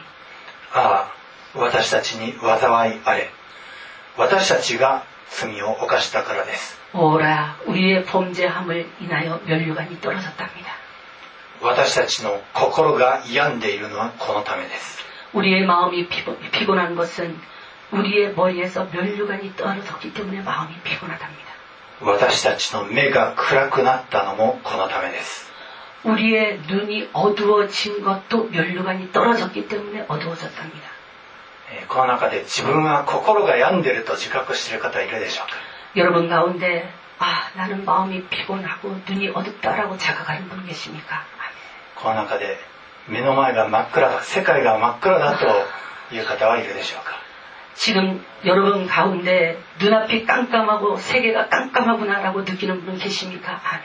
[0.73, 1.13] ああ
[1.53, 3.29] 私たちに災いあれ
[4.17, 10.71] 私たちが罪を犯したからです 오라 우리의 범죄함을 인하여 멸류관이 떨어졌답니다.
[11.61, 14.99] 私たちの心が病んでいるのはこのためです
[15.33, 17.39] 우리의 마음이 피곤, 피곤한 것은
[17.91, 21.45] 우리의 머리에서 멸류관이 떨어졌기 때문에 마음이 피곤하답니다.
[22.01, 25.49] 私たちの目が暗くなったのもこのためです
[26.03, 30.89] 우리의 눈이 어두워진 것도 멸류관이 떨어졌기 때문에 어두워졌답니다.
[31.71, 35.55] えーこの中で自分は心が病んでいると自覚している方いるでしょうか
[35.95, 41.15] 여러분 가운데 아 나는 마음이 피곤하고 눈이 어둡다라고 자각하는 분 계십니까?
[41.15, 41.55] 아멘.
[41.95, 42.57] この中で
[43.07, 47.25] 目の前が真っ暗だ世界が真っ暗だという方はいるでしょうか
[47.75, 53.59] 지금 여러분 가운데 눈앞이 깜깜하고 세계가 깜깜하구나라고 느끼는 분 계십니까?
[53.63, 53.83] 아멘.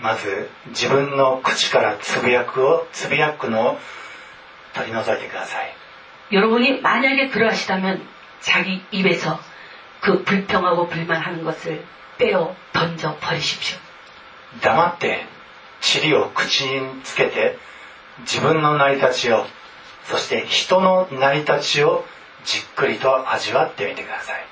[0.00, 3.78] まず自分の口からつぶやくをつぶやくのを
[4.74, 5.72] 取り除いてください
[6.32, 8.04] 여러분이 만약에 그러하시다면
[8.40, 9.38] 자기 입에서
[10.00, 11.84] 그 불평하고 불만하는 것을
[12.18, 13.78] 빼어 던져 버리십시오.
[14.60, 15.24] 黙って
[15.80, 17.56] 塵を口につけて
[18.20, 19.46] 自分の成り立ちを
[20.04, 22.04] そして人の成り立ちを
[22.44, 24.44] じっくりと味わってみてください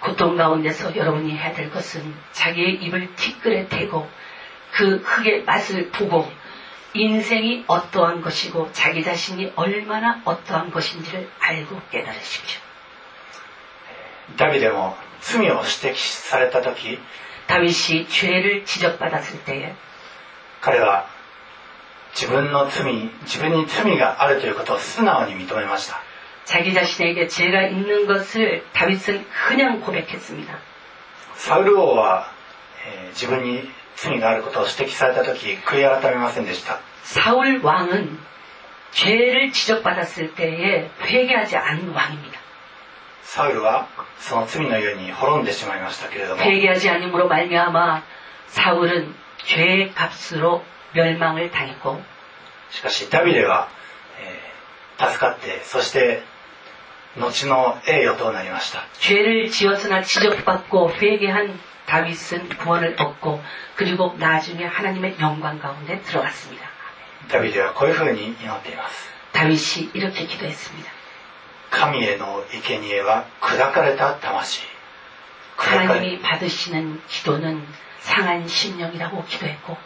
[0.00, 4.08] 고통 가운데서 여러분이 해야 될 것은 자기의 입을 티끌에 대고
[4.72, 6.30] 그 흙의 맛을 보고
[6.94, 12.60] 인생이 어떠한 것이고 자기 자신이 얼마나 어떠한 것인지를 알고 깨달으십시오.
[14.36, 17.00] ダビデも罪を指摘された時
[17.46, 19.74] 다윗이 죄를 지적받았을 때에
[20.60, 21.08] 彼は
[22.14, 26.00] 自分の罪自分に罪があるということを素直に認めました
[26.44, 30.58] 자기 자신에게 죄가 있는 것을 다윗은 그냥 고백했습니다.
[31.34, 32.32] サウル王は、
[32.86, 38.18] えー自分に罪があることを指摘された時悔い改めませんでした 사울 왕은
[38.92, 42.38] 죄를 지적받았을 때에 회개하지 않은 왕입니다.
[43.22, 43.88] サウルは
[44.18, 48.02] その罪のゆえに滅んでしまいましたけれども 회개하지 않음으로 말미암아
[48.46, 52.02] 사울은 죄의 값으로 멸망을 당했고
[52.70, 53.68] しかしダビデは、
[54.20, 54.48] えー
[54.98, 56.22] 助かってそして
[57.16, 63.40] 後の栄誉となりました 죄를 지었으나 지적받고 회개한 다윗은 구원을 얻고
[63.76, 66.68] 그리고 나중에 하나님의 영광 가운데 들어갔습니다.
[67.28, 70.90] ダビデはこういうふうに祈っています 다윗이 이렇게 기도했습니다.
[71.70, 74.62] 神への生贄は砕かれた魂
[75.56, 77.64] 砕かれ 하나님이 받으시는 기도는
[78.00, 79.76] 상한 심령이라고 기도했고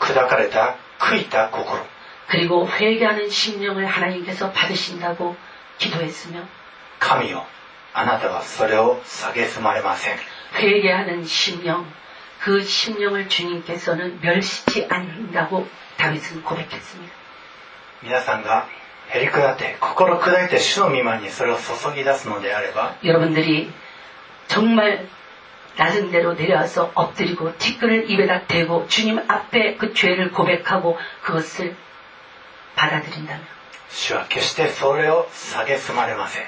[0.00, 1.80] 砕かれた悔いた心
[2.28, 5.36] 그리고 회개하는 심령을 하나님께서 받으신다고
[5.78, 6.42] 기도했으며
[6.98, 7.44] 神よ
[7.92, 10.16] あなたはそれを蔑まれません
[10.54, 11.86] 회개하는 심령
[12.40, 15.66] 그 심령을 주님께서는 멸시치 않는다고
[15.96, 17.12] 다윗은 고백했습니다.
[18.02, 18.68] 皆さんが
[19.08, 23.72] へりくだって心砕いて主の御前にそれを注ぎ出すのであれば 여러분들이
[24.48, 25.08] 정말
[25.80, 31.76] 낮은 대로 내려와서 엎드리고 티끌을 입에다 대고 주님 앞에 그 죄를 고백하고 그것을
[32.76, 33.44] 받아들인다면
[33.88, 36.44] 主は決してそれを蔑まれません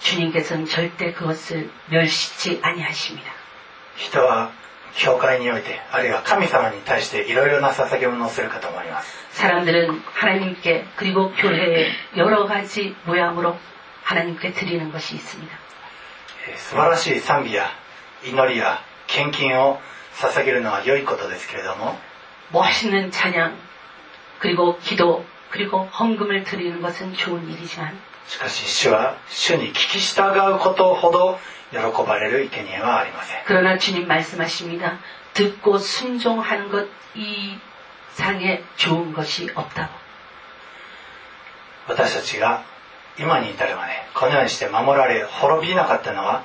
[0.00, 3.32] 주님께서는 절대 그것을 멸시치 아니하십니다.
[3.96, 4.52] 人は
[4.94, 13.58] 教会においてあるいは神様に対していろいろな捧げ物をするかと思います 사람들은 하나님께 그리고 교회에 여러 가지 모양으로
[14.04, 15.54] 하나님께 드리는 것이 있습니다.
[16.48, 17.68] えー素晴らしい賛美や
[18.24, 19.78] 祈りや献金を
[20.14, 21.96] 捧げるのは良いことですけれども
[22.52, 23.56] 멋있는 찬양
[24.38, 31.38] 그리고 기도 그리고 헌금을 드리는 것은 좋은 일이지만 しかし主は主に聞き従うことほど
[31.70, 34.98] 喜ばれる生贄はありません 그러나 주님 말씀하십니다.
[35.34, 39.90] 듣고 순종하는 것 이상의 좋은 것이 없다고.
[41.88, 42.64] 私たちが
[43.18, 46.44] 今に至るまでこのようにして守られ滅びなかったのは主の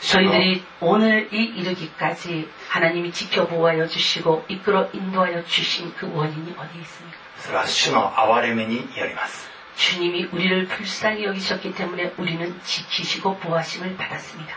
[0.00, 7.16] 저희들이 오늘 이 이르기까지 하나님이 지켜보아여 주시고 이끌어 인도하여 주신 그 원인이 어디에 있습니까?
[7.38, 14.54] それは主の憐れみによります 주님이 우리를 불쌍히 여기셨기 때문에 우리는 지키시고 보호하심을 받았습니다.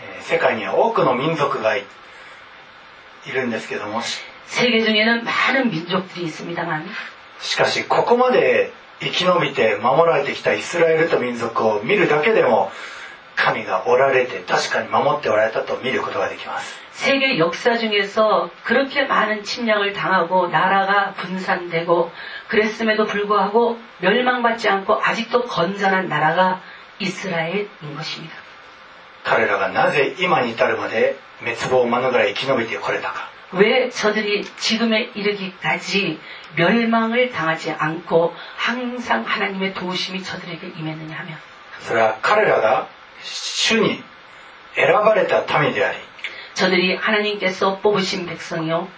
[0.00, 1.84] えー世界には多くの民族がい
[3.26, 6.86] いるんですけどもし 세계 중에는 많은 민족들이 있습니다만
[7.40, 12.70] しかしここまで生き延びて守られてきたイスラエルと民族を見るだけでも
[13.36, 22.10] 神がおられて確かに守っておられたと見ることができます 세계 역사 중에서 그렇게 많은 침략을 당하고 나라가 분산되고
[22.48, 26.60] 그랬음에도 불구하고 멸망받지 않고 아직도 건전한 나라가
[26.98, 28.34] 이스라엘인 것입니다.
[29.24, 36.18] 彼らがなぜ今に至るまで滅亡を免れ生き延びてこれたか 왜 저들이 지금에 이르기까지
[36.56, 41.38] 멸망을 당하지 않고 항상 하나님의 도우심이 저들에게 임했느냐 하면
[41.80, 42.88] それは彼らが
[43.22, 44.02] 主に
[44.74, 45.98] 選ばれた民であり
[46.54, 48.88] 저들이 하나님께서 뽑으신 백성이요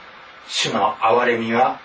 [0.49, 1.81] 主の憐れみは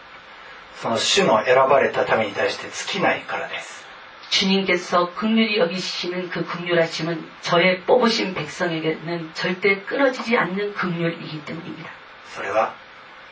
[0.81, 3.85] その主の選ばれた民に対して尽きないからです
[4.29, 11.89] 주님께서 극률이 여기시는 그 극률하심은 저의 뽑으신 백성에게는 절대 끊어지지 않는 극률이기 때문입니다.
[12.33, 12.73] それは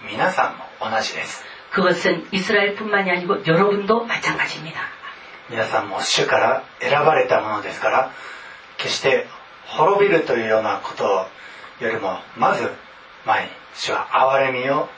[0.08, 4.80] 皆さんも同じです 그것은 이스라엘뿐만이 아니고 여러분도 마찬가지입니다.
[5.50, 8.12] 皆さんも主から選ばれたものですから
[8.78, 9.28] 決して
[9.68, 11.28] 滅びるというようなこと
[11.84, 12.70] よりもまず
[13.26, 14.90] 前に主は憐れみを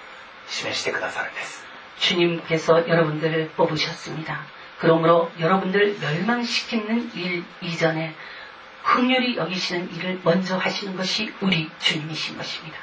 [0.47, 1.65] 示してくださるんです
[1.99, 4.45] 주님께서 여러분들을 뽑으셨습니다.
[4.79, 8.13] 그러므로 여러분들을 멸망시키는 일 이전에
[8.83, 12.77] 극률이 여기시는 일을 먼저 하시는 것이 우리 주님이신 것입니다.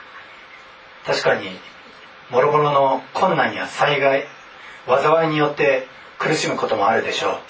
[1.05, 1.51] 確かに
[2.31, 4.27] 諸々の困難や災害
[4.87, 5.87] 災いによって
[6.19, 7.41] 苦しむこともあるでしょう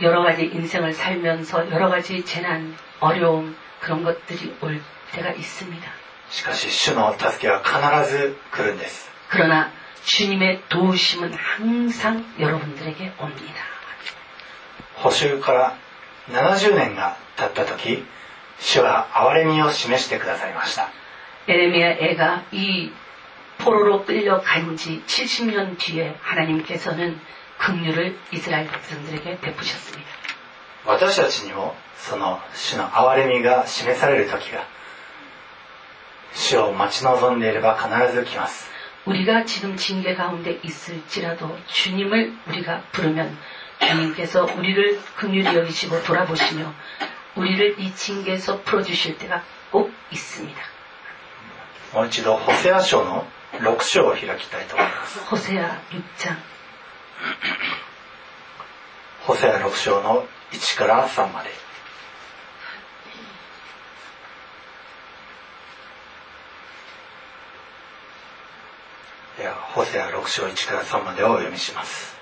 [0.00, 4.80] 여러 가지 인생을 살면서 여러 가지 재난, 어려움 그런 것들이 올
[5.12, 5.92] 때가 있습니다.
[6.30, 9.70] しかし主の助けは必ず来るんです 그러나
[10.04, 13.54] 주님의 도우심은 항상 여러분들에게 옵니다.
[14.96, 15.76] 補修から
[16.30, 18.04] 70年が経った時
[18.60, 20.88] 主は憐れみを示してくださいました
[21.48, 22.92] 에레미야 애가 이
[23.58, 27.20] 포로로 끌려간 지 70년 뒤에 하나님께서는
[27.58, 30.10] 긍휼을 이스라엘 백성들에게 베푸셨습니다.
[30.84, 34.66] 私たちにもその主の憐れみが示される時が
[36.34, 38.68] 主を待ち望んでいれば必ず来ます
[39.04, 43.36] 우리가 지금 징계 가운데 있을지라도 주님을 우리가 부르면
[43.80, 46.72] 주님께서 우리를 긍휼히 여기시고 돌아보시며
[47.36, 50.60] 우리를 이 징계에서 풀어주실 때가 꼭 있습니다.
[51.92, 53.26] もう一度ホセア書の
[53.58, 56.36] 6章を開きたいと思います 호세아 6장
[59.26, 61.50] ホセア6章の1から3まで
[69.38, 72.14] ではホセア6章1から3までをお読みします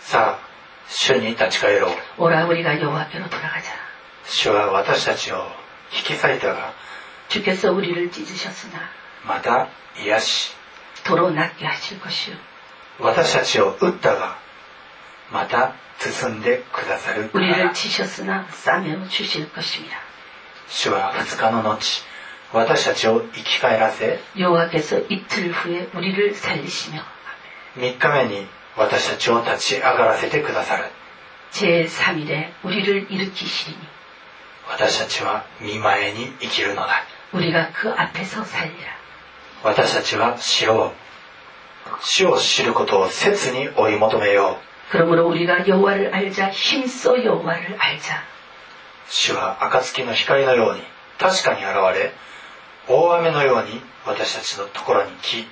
[0.00, 0.52] さあ
[0.88, 3.72] 主に立ち返ろう 오라 우리가 여호와께로 돌아가자.
[4.26, 5.46] 主は私たちを
[5.92, 6.74] 引き裂いたが
[7.28, 8.90] 주께서 우리를 찢으셨으나
[9.24, 10.54] また癒し
[11.04, 12.36] 도로 낫게 하실 것이요
[13.00, 14.36] 私たちを打ったが
[15.30, 19.96] また包んでくださるから 우리를 치셨으나 싸매어 주실 것입니다.
[20.68, 21.78] 主は2日の後
[22.52, 27.02] 私たちを生き返らせ 여호와께서 이틀 후에 우리를 살리시며
[27.76, 30.84] 3日目に私たちを立ち上がらせてくださる
[31.52, 33.78] 제3일에 우리를 일으키시리니
[34.68, 38.92] 私たちは見前に生きるのだ 우리가 그 앞에서 살리라.
[39.62, 40.92] 私たちは死を
[42.00, 48.22] 死を知ることを切に追い求めよう 그러므로 우리가 여호와를 알자 힘써 여호와를 알자.
[49.08, 50.82] 主は暁の光のように
[51.18, 52.12] 確かに現れ
[52.88, 55.46] 大雨のように私たちのところに来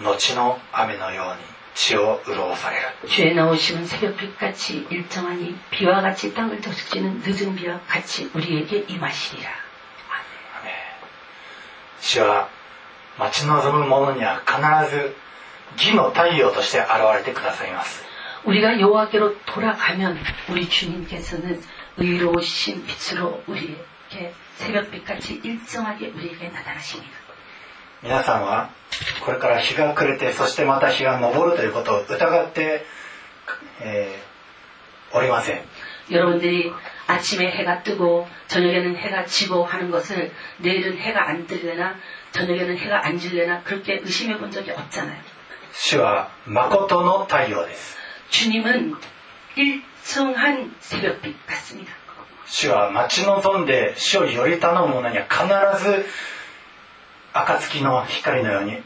[0.00, 1.42] 後の雨のように
[1.74, 9.50] 地を潤される 주의 나오심은 새벽빛같이 일정하니 비와 같이 땅을 적시는 늦은 비와 같이 우리에게 임하시리라.
[10.60, 10.74] アメン
[12.00, 12.48] 主は
[13.18, 15.14] 待ち望む者には必ず
[15.76, 18.04] 義の太陽として現れてくださいます
[18.44, 20.18] 우리가 여호와께로 돌아가면
[20.50, 21.62] 우리 주님께서는
[21.96, 27.12] 의로우신 빛으로 우리에게 새벽빛같이 일정하게 우리에게 나타나십니다.
[28.02, 28.70] 皆さんは
[29.24, 32.84] これから日が暮れてそしてまた日が昇るということを疑って、
[33.80, 34.32] えー
[35.14, 35.62] おりません
[36.10, 36.72] 여러분들이
[37.06, 41.96] 아침에 해가 뜨고 저녁에는 해가 지고 하는 것을 내일은 해가 안 뜨려나
[42.32, 45.20] 저녁에는 해가 안 질려나 그렇게 의심해 본 적이 없잖아요.
[45.74, 47.96] 主は誠の太陽です
[48.30, 48.94] 주님은
[49.56, 51.92] 일정한 새벽빛 같습니다.
[52.46, 56.04] 主は待ち望んで主をより頼む者には必ず
[57.32, 58.84] 暁の光のように現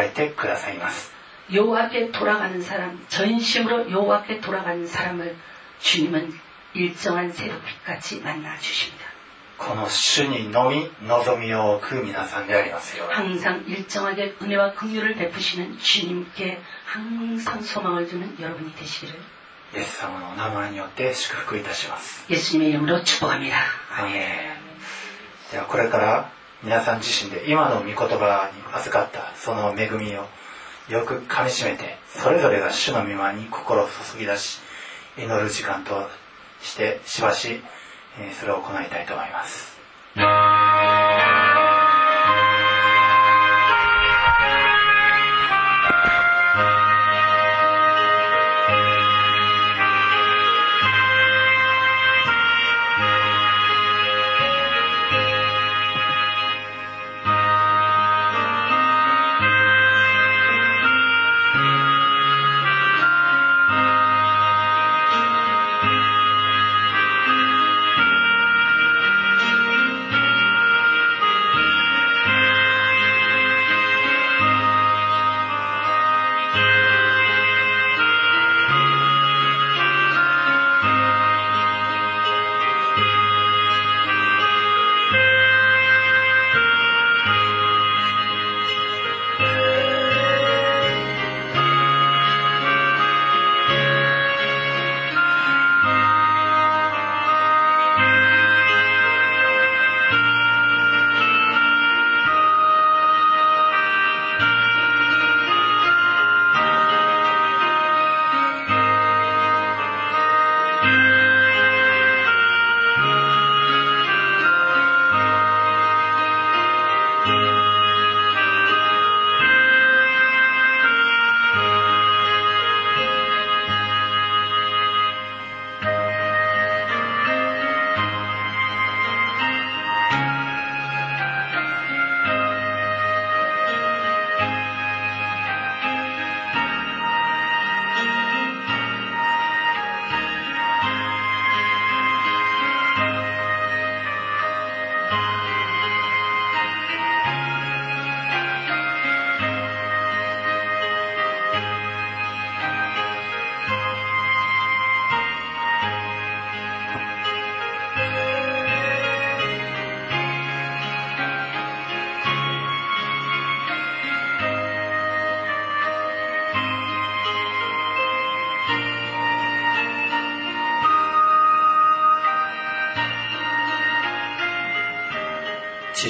[0.00, 1.12] れてくださいます
[1.52, 5.36] 여호와께 돌아가는 사람, 전심으로 여호와께 돌아가는 사람을
[5.80, 6.32] 주님은
[6.74, 9.03] 일정한 새벽빛같이 만나 주십니다.
[9.04, 9.04] 다
[9.58, 19.14] この主にのみ望みを置く皆さんでありますように 항상 일정하게 은혜와 긍휼을 베푸시는 주님께 항상 소망을 두는 여러분이 되시기를
[19.76, 23.56] イエス様のお名前によって祝福いたします 예수님의 이름으로 축복합니다.
[23.90, 24.56] アーメ
[25.48, 26.32] ンではこれから
[26.62, 30.26] 皆さん自身で今の御言葉に預かったその恵みを
[30.88, 34.60] よくかみしめてそれぞれが主の御前に心を注ぎ出し
[35.16, 36.08] 祈る時間と
[36.62, 37.62] してしばし
[38.19, 39.75] えそれを行いたいと思います。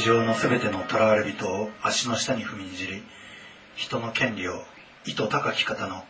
[0.05, 3.01] 上のすべての囚われ人を足の下に踏みにじり
[3.75, 4.61] 人の権利を
[5.07, 6.03] 意図高き方の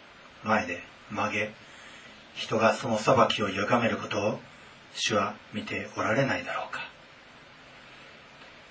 [0.44, 1.54] 前で曲げ
[2.36, 4.40] 人がその裁きを歪めることを
[4.96, 6.82] 主は見ておられないだろうか。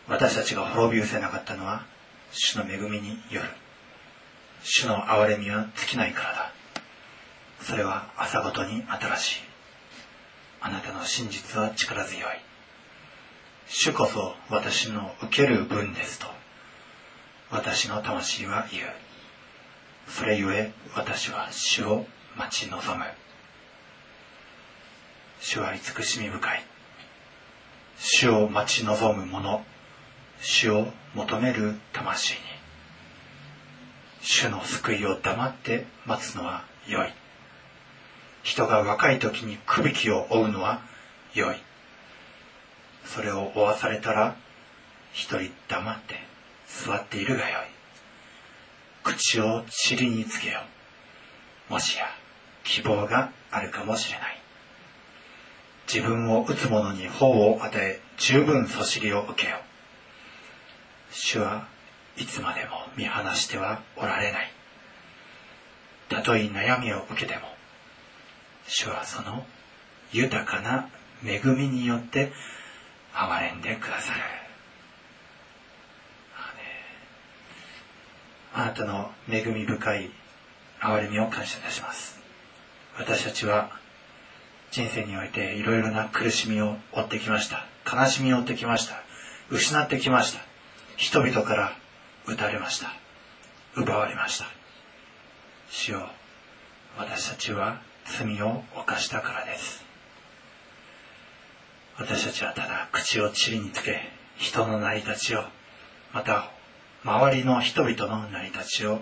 [0.08, 1.86] 私たちが滅び失せなかったのは
[2.30, 3.48] 主の恵みによる。
[4.62, 6.52] 主の憐れみは尽きないからだ。
[7.62, 9.40] それは朝ごとに新しい。
[10.60, 12.53] あなたの真実は力強い。
[13.68, 16.26] 主こそ私の受ける分ですと。
[17.50, 18.84] 私の魂は言う。
[20.08, 22.06] それゆえ私は主を
[22.36, 23.04] 待ち望む。
[25.40, 26.64] 主は慈しみ深い。
[27.96, 29.64] 主を待ち望む者。
[30.40, 32.40] 主を求める魂に。
[34.20, 37.12] 主の救いを黙って待つのは良い。
[38.42, 40.82] 人が若い時にくびきを追うのは
[41.34, 41.56] 良い。
[43.04, 44.36] それを追わされたら
[45.12, 46.14] 一人黙って
[46.66, 47.74] 座っているがよい。
[49.02, 50.60] 口を塵につけよ
[51.68, 52.06] もしや
[52.64, 54.40] 希望があるかもしれない。
[55.86, 59.58] 自分を打つ者に法を与え十分そしりを受けよ
[61.10, 61.68] 主は
[62.16, 64.50] いつまでも見放してはおられない。
[66.08, 67.42] たとえ悩みを受けても
[68.66, 69.44] 主はその
[70.12, 70.88] 豊かな
[71.24, 72.32] 恵みによって
[73.14, 74.20] 憐れんでくださる。
[78.56, 80.10] あなたの恵み深い
[80.80, 82.20] 憐れみを感謝いたします。
[82.96, 83.70] 私たちは
[84.70, 87.66] 人生においていろいろな苦しみを負ってきました。
[87.92, 89.02] 悲しみを負ってきました。
[89.50, 90.40] 失ってきました。
[90.96, 91.72] 人々から
[92.26, 92.92] 撃たれました。
[93.74, 94.46] 奪われました。
[95.68, 96.08] 主よ
[96.96, 99.83] 私たちは罪を犯したからです。
[101.96, 104.00] 私たちはただ口を塵につけ
[104.36, 105.44] 人の成り立ちを
[106.12, 106.50] また
[107.04, 109.00] 周りの人々の成り立ちを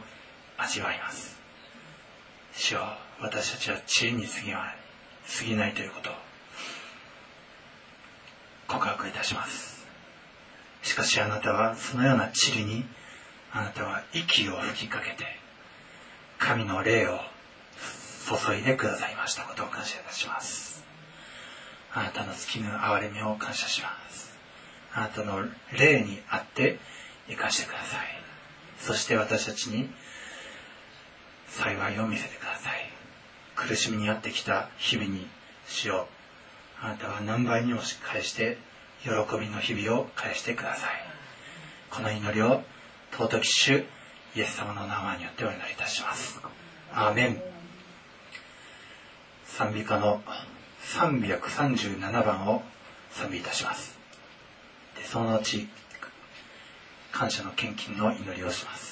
[0.58, 1.38] 味わいます。
[2.54, 2.80] 主よ
[3.20, 4.76] 私たちは塵に過ぎない
[5.38, 6.12] 過ぎないということを
[8.68, 9.86] 告白いたします。
[10.82, 12.84] しかしあなたはそのような塵に
[13.52, 15.24] あなたは息を吹きかけて
[16.38, 17.20] 神の霊を
[18.46, 20.81] 注いでくださいましたことを感謝いたします。
[21.94, 24.36] あなたの尽きぬ憐れみを感謝します。
[24.94, 25.44] あなたの
[25.76, 26.78] 霊にあって
[27.28, 28.06] 生かしてください。
[28.78, 29.90] そして私たちに
[31.48, 32.90] 幸いを見せてください。
[33.54, 35.26] 苦しみにあってきた日々に
[35.66, 36.08] しよ
[36.82, 36.84] う。
[36.84, 38.58] あなたは何倍にも返して
[39.02, 40.90] 喜びの日々を返してください。
[41.90, 42.62] この祈りを
[43.12, 43.84] 尊き主
[44.34, 46.40] イエス様の名前によってお祈りいたします。
[46.92, 47.42] アーメン。
[49.44, 50.22] 賛美歌の
[50.84, 52.62] 337番を
[53.10, 53.98] 賛美いたします。
[54.96, 55.66] でその後
[57.12, 58.91] 感謝の献金の祈りをします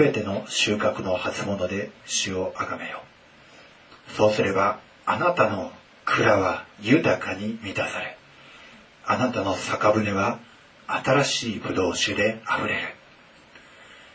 [0.00, 3.02] べての収穫の初物で主をあがめよ
[4.16, 5.72] そうすればあなたの
[6.04, 8.16] 蔵は豊かに満たされ。
[9.04, 10.38] あなたの酒舟は
[10.86, 12.80] 新しいブドウ酒であふれる。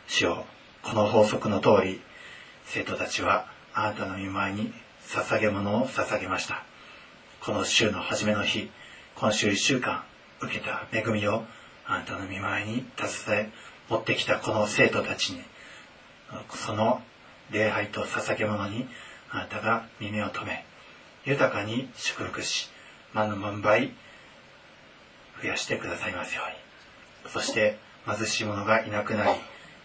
[0.06, 0.46] 主よ
[0.82, 2.00] この法則の通り
[2.66, 4.72] 生徒たちはあなたの見舞いに
[5.06, 6.64] 捧げ物を捧げました。
[7.40, 8.70] この週の初めの日
[9.14, 10.04] 今週1週間
[10.40, 11.44] 受けた恵みを
[11.86, 13.50] あなたの見舞いに携え
[13.88, 15.42] 持ってきたこの生徒たちに
[16.50, 17.02] その
[17.50, 18.86] 礼拝と捧げ物に
[19.30, 20.64] あなたが耳を留め
[21.24, 22.70] 豊かに祝福し
[23.12, 23.92] 万の万倍
[25.42, 26.66] 増やしてくださいますように。
[27.30, 29.40] そして貧しい者がいなくなり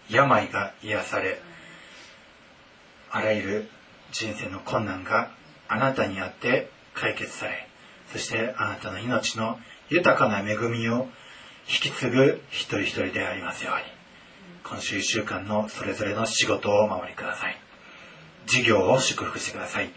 [0.09, 1.39] 病が癒され
[3.09, 3.69] あらゆる
[4.11, 5.31] 人生の困難が
[5.67, 7.67] あなたにあって解決され
[8.11, 11.07] そしてあなたの命の豊かな恵みを
[11.67, 14.00] 引き継ぐ一人一人でありますように。
[14.63, 17.57] 今週1週間のそれぞれの仕事をお守りください。
[18.45, 19.89] 事業を祝福してください。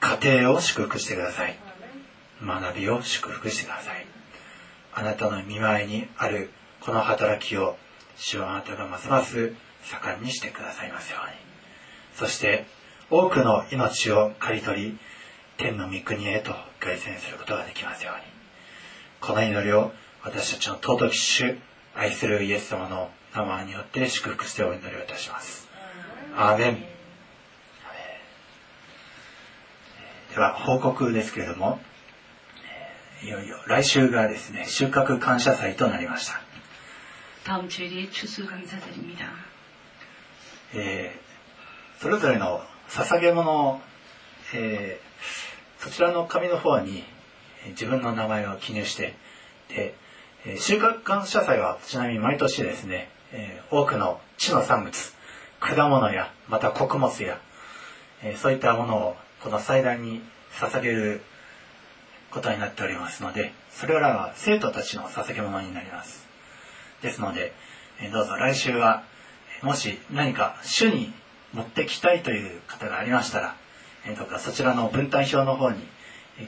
[0.00, 1.56] 家庭を祝福してください。
[2.42, 4.06] 学びを祝福してください。
[4.94, 6.50] あなたの見舞いにある
[6.80, 7.76] この働きを
[8.16, 9.52] 主はあなたがますます
[9.84, 11.36] 盛んにしてくださいますように。
[12.14, 12.66] そして
[13.10, 14.98] 多くの命を刈り取り
[15.58, 18.22] 天の御国へと凱旋することができますように。
[19.20, 21.58] この祈りを私たちの尊き主
[21.94, 25.68] 愛するイエス様の様によって祝福してお祈りをいたします。
[26.34, 26.84] アーメン。
[30.34, 31.78] では、報告ですけれども、
[33.22, 36.40] いよいよ来週がですね、収穫感謝祭となりました。
[40.74, 43.80] えー、それぞれの捧げ物を、
[44.54, 47.04] えー、そちらの紙の方に
[47.68, 49.14] 自分の名前を記入して、
[49.68, 49.94] で、
[50.58, 55.14] 収穫感謝祭はちなみに毎年ですね、え多くの地の産物
[55.60, 57.40] 果物やまた穀物や、
[58.22, 60.22] えそういったものをこの祭壇に
[60.52, 61.22] 捧げる
[62.30, 66.26] ことになっておりますのでそれらは生徒たちの捧げ物になります。
[67.02, 67.52] ですので、
[68.00, 69.02] えどうぞ来週は
[69.62, 71.12] もし何か主に
[71.52, 73.56] 持ってきたいという方がありましたら、
[74.06, 75.78] えーどうかそちらの分担表の方に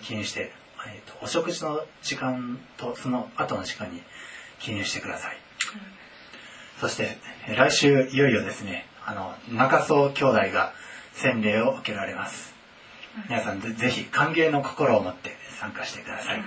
[0.02, 0.52] 記入して、
[0.86, 4.02] えーとお食事の時間とその後の時間に
[4.60, 5.47] 記入してください。
[6.80, 7.18] そして
[7.48, 10.72] 来週いよいよですねあの中曽兄弟が
[11.12, 12.54] 洗礼を受けられます
[13.28, 16.42] 皆さんぜひ歓迎の心を持って参加してください、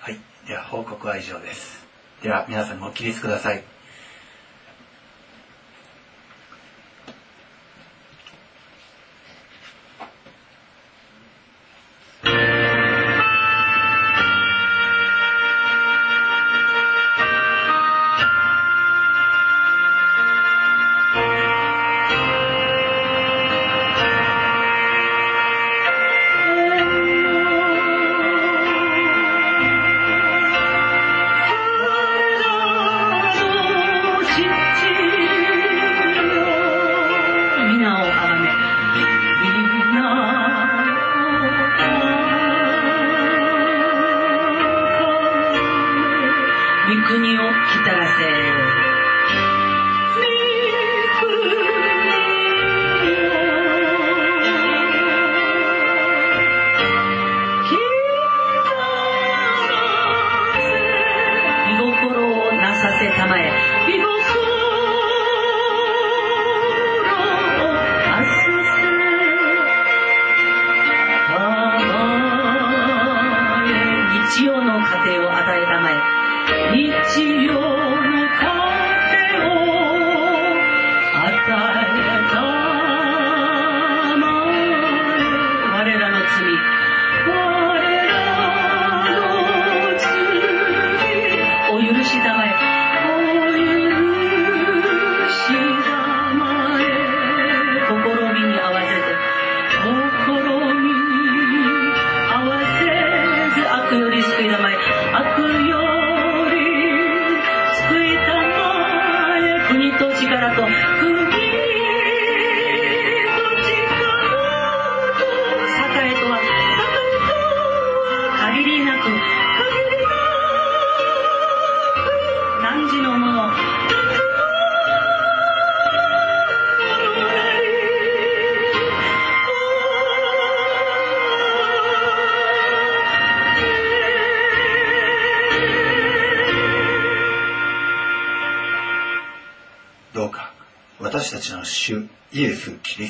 [0.00, 0.20] はい。
[0.46, 1.86] では、報告は以上です。
[2.22, 3.75] では、皆さんご起立ください。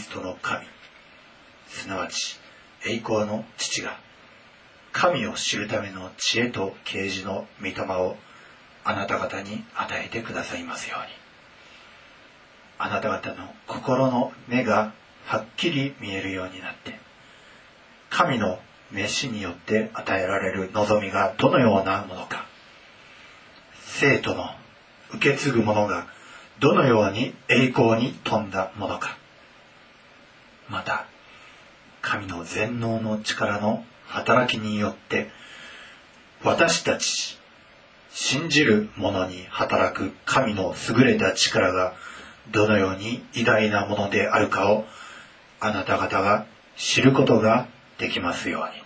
[0.06, 0.64] ス・トの神。
[1.68, 2.38] すなわち
[2.84, 3.98] 栄光の父が
[4.92, 8.16] 神を知るための知恵と啓示の御霊を
[8.84, 11.06] あなた方に与えてくださいますように。
[12.78, 14.92] あなた方の心の目が
[15.24, 16.98] はっきり見えるようになって
[18.10, 18.60] 神の
[18.92, 22.46] 召しによって与えられる望みがどのようなものか
[23.82, 24.50] 生徒の
[25.14, 26.06] 受け継ぐものが
[26.60, 29.16] どのように栄光に富んだものか
[30.69, 31.05] また
[32.01, 35.29] 神の全能の力の働きによって
[36.43, 37.37] 私たち
[38.09, 41.93] 信じる者に働く神の優れた力が
[42.51, 44.85] どのように偉大なものであるかを
[45.59, 46.45] あなた方が
[46.75, 47.67] 知ることが
[47.97, 48.83] できますように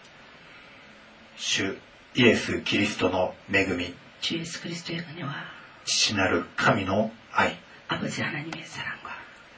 [1.38, 1.78] 主
[2.16, 5.56] イエス・キリストの恵み 주 예수 그리스도의 은혜와
[5.86, 8.99] 父なる神の愛 아버지 하나님의 사랑과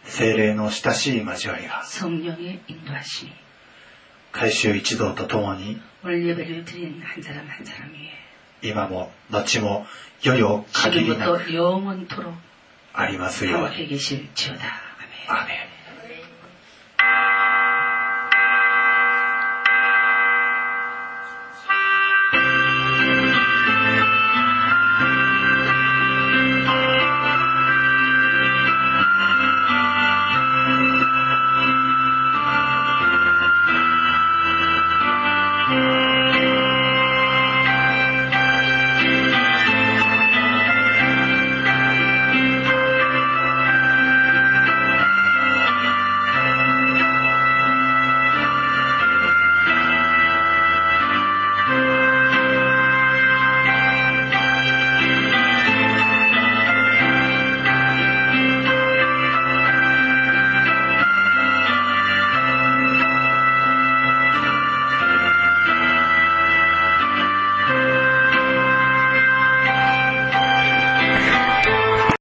[0.04, 1.84] 精霊の親しい交わりが。
[4.32, 5.80] 改修一同とともに
[8.62, 9.86] 今も後も
[10.22, 11.38] よよ限りなく
[12.94, 13.76] ありますように。
[15.28, 15.71] アメン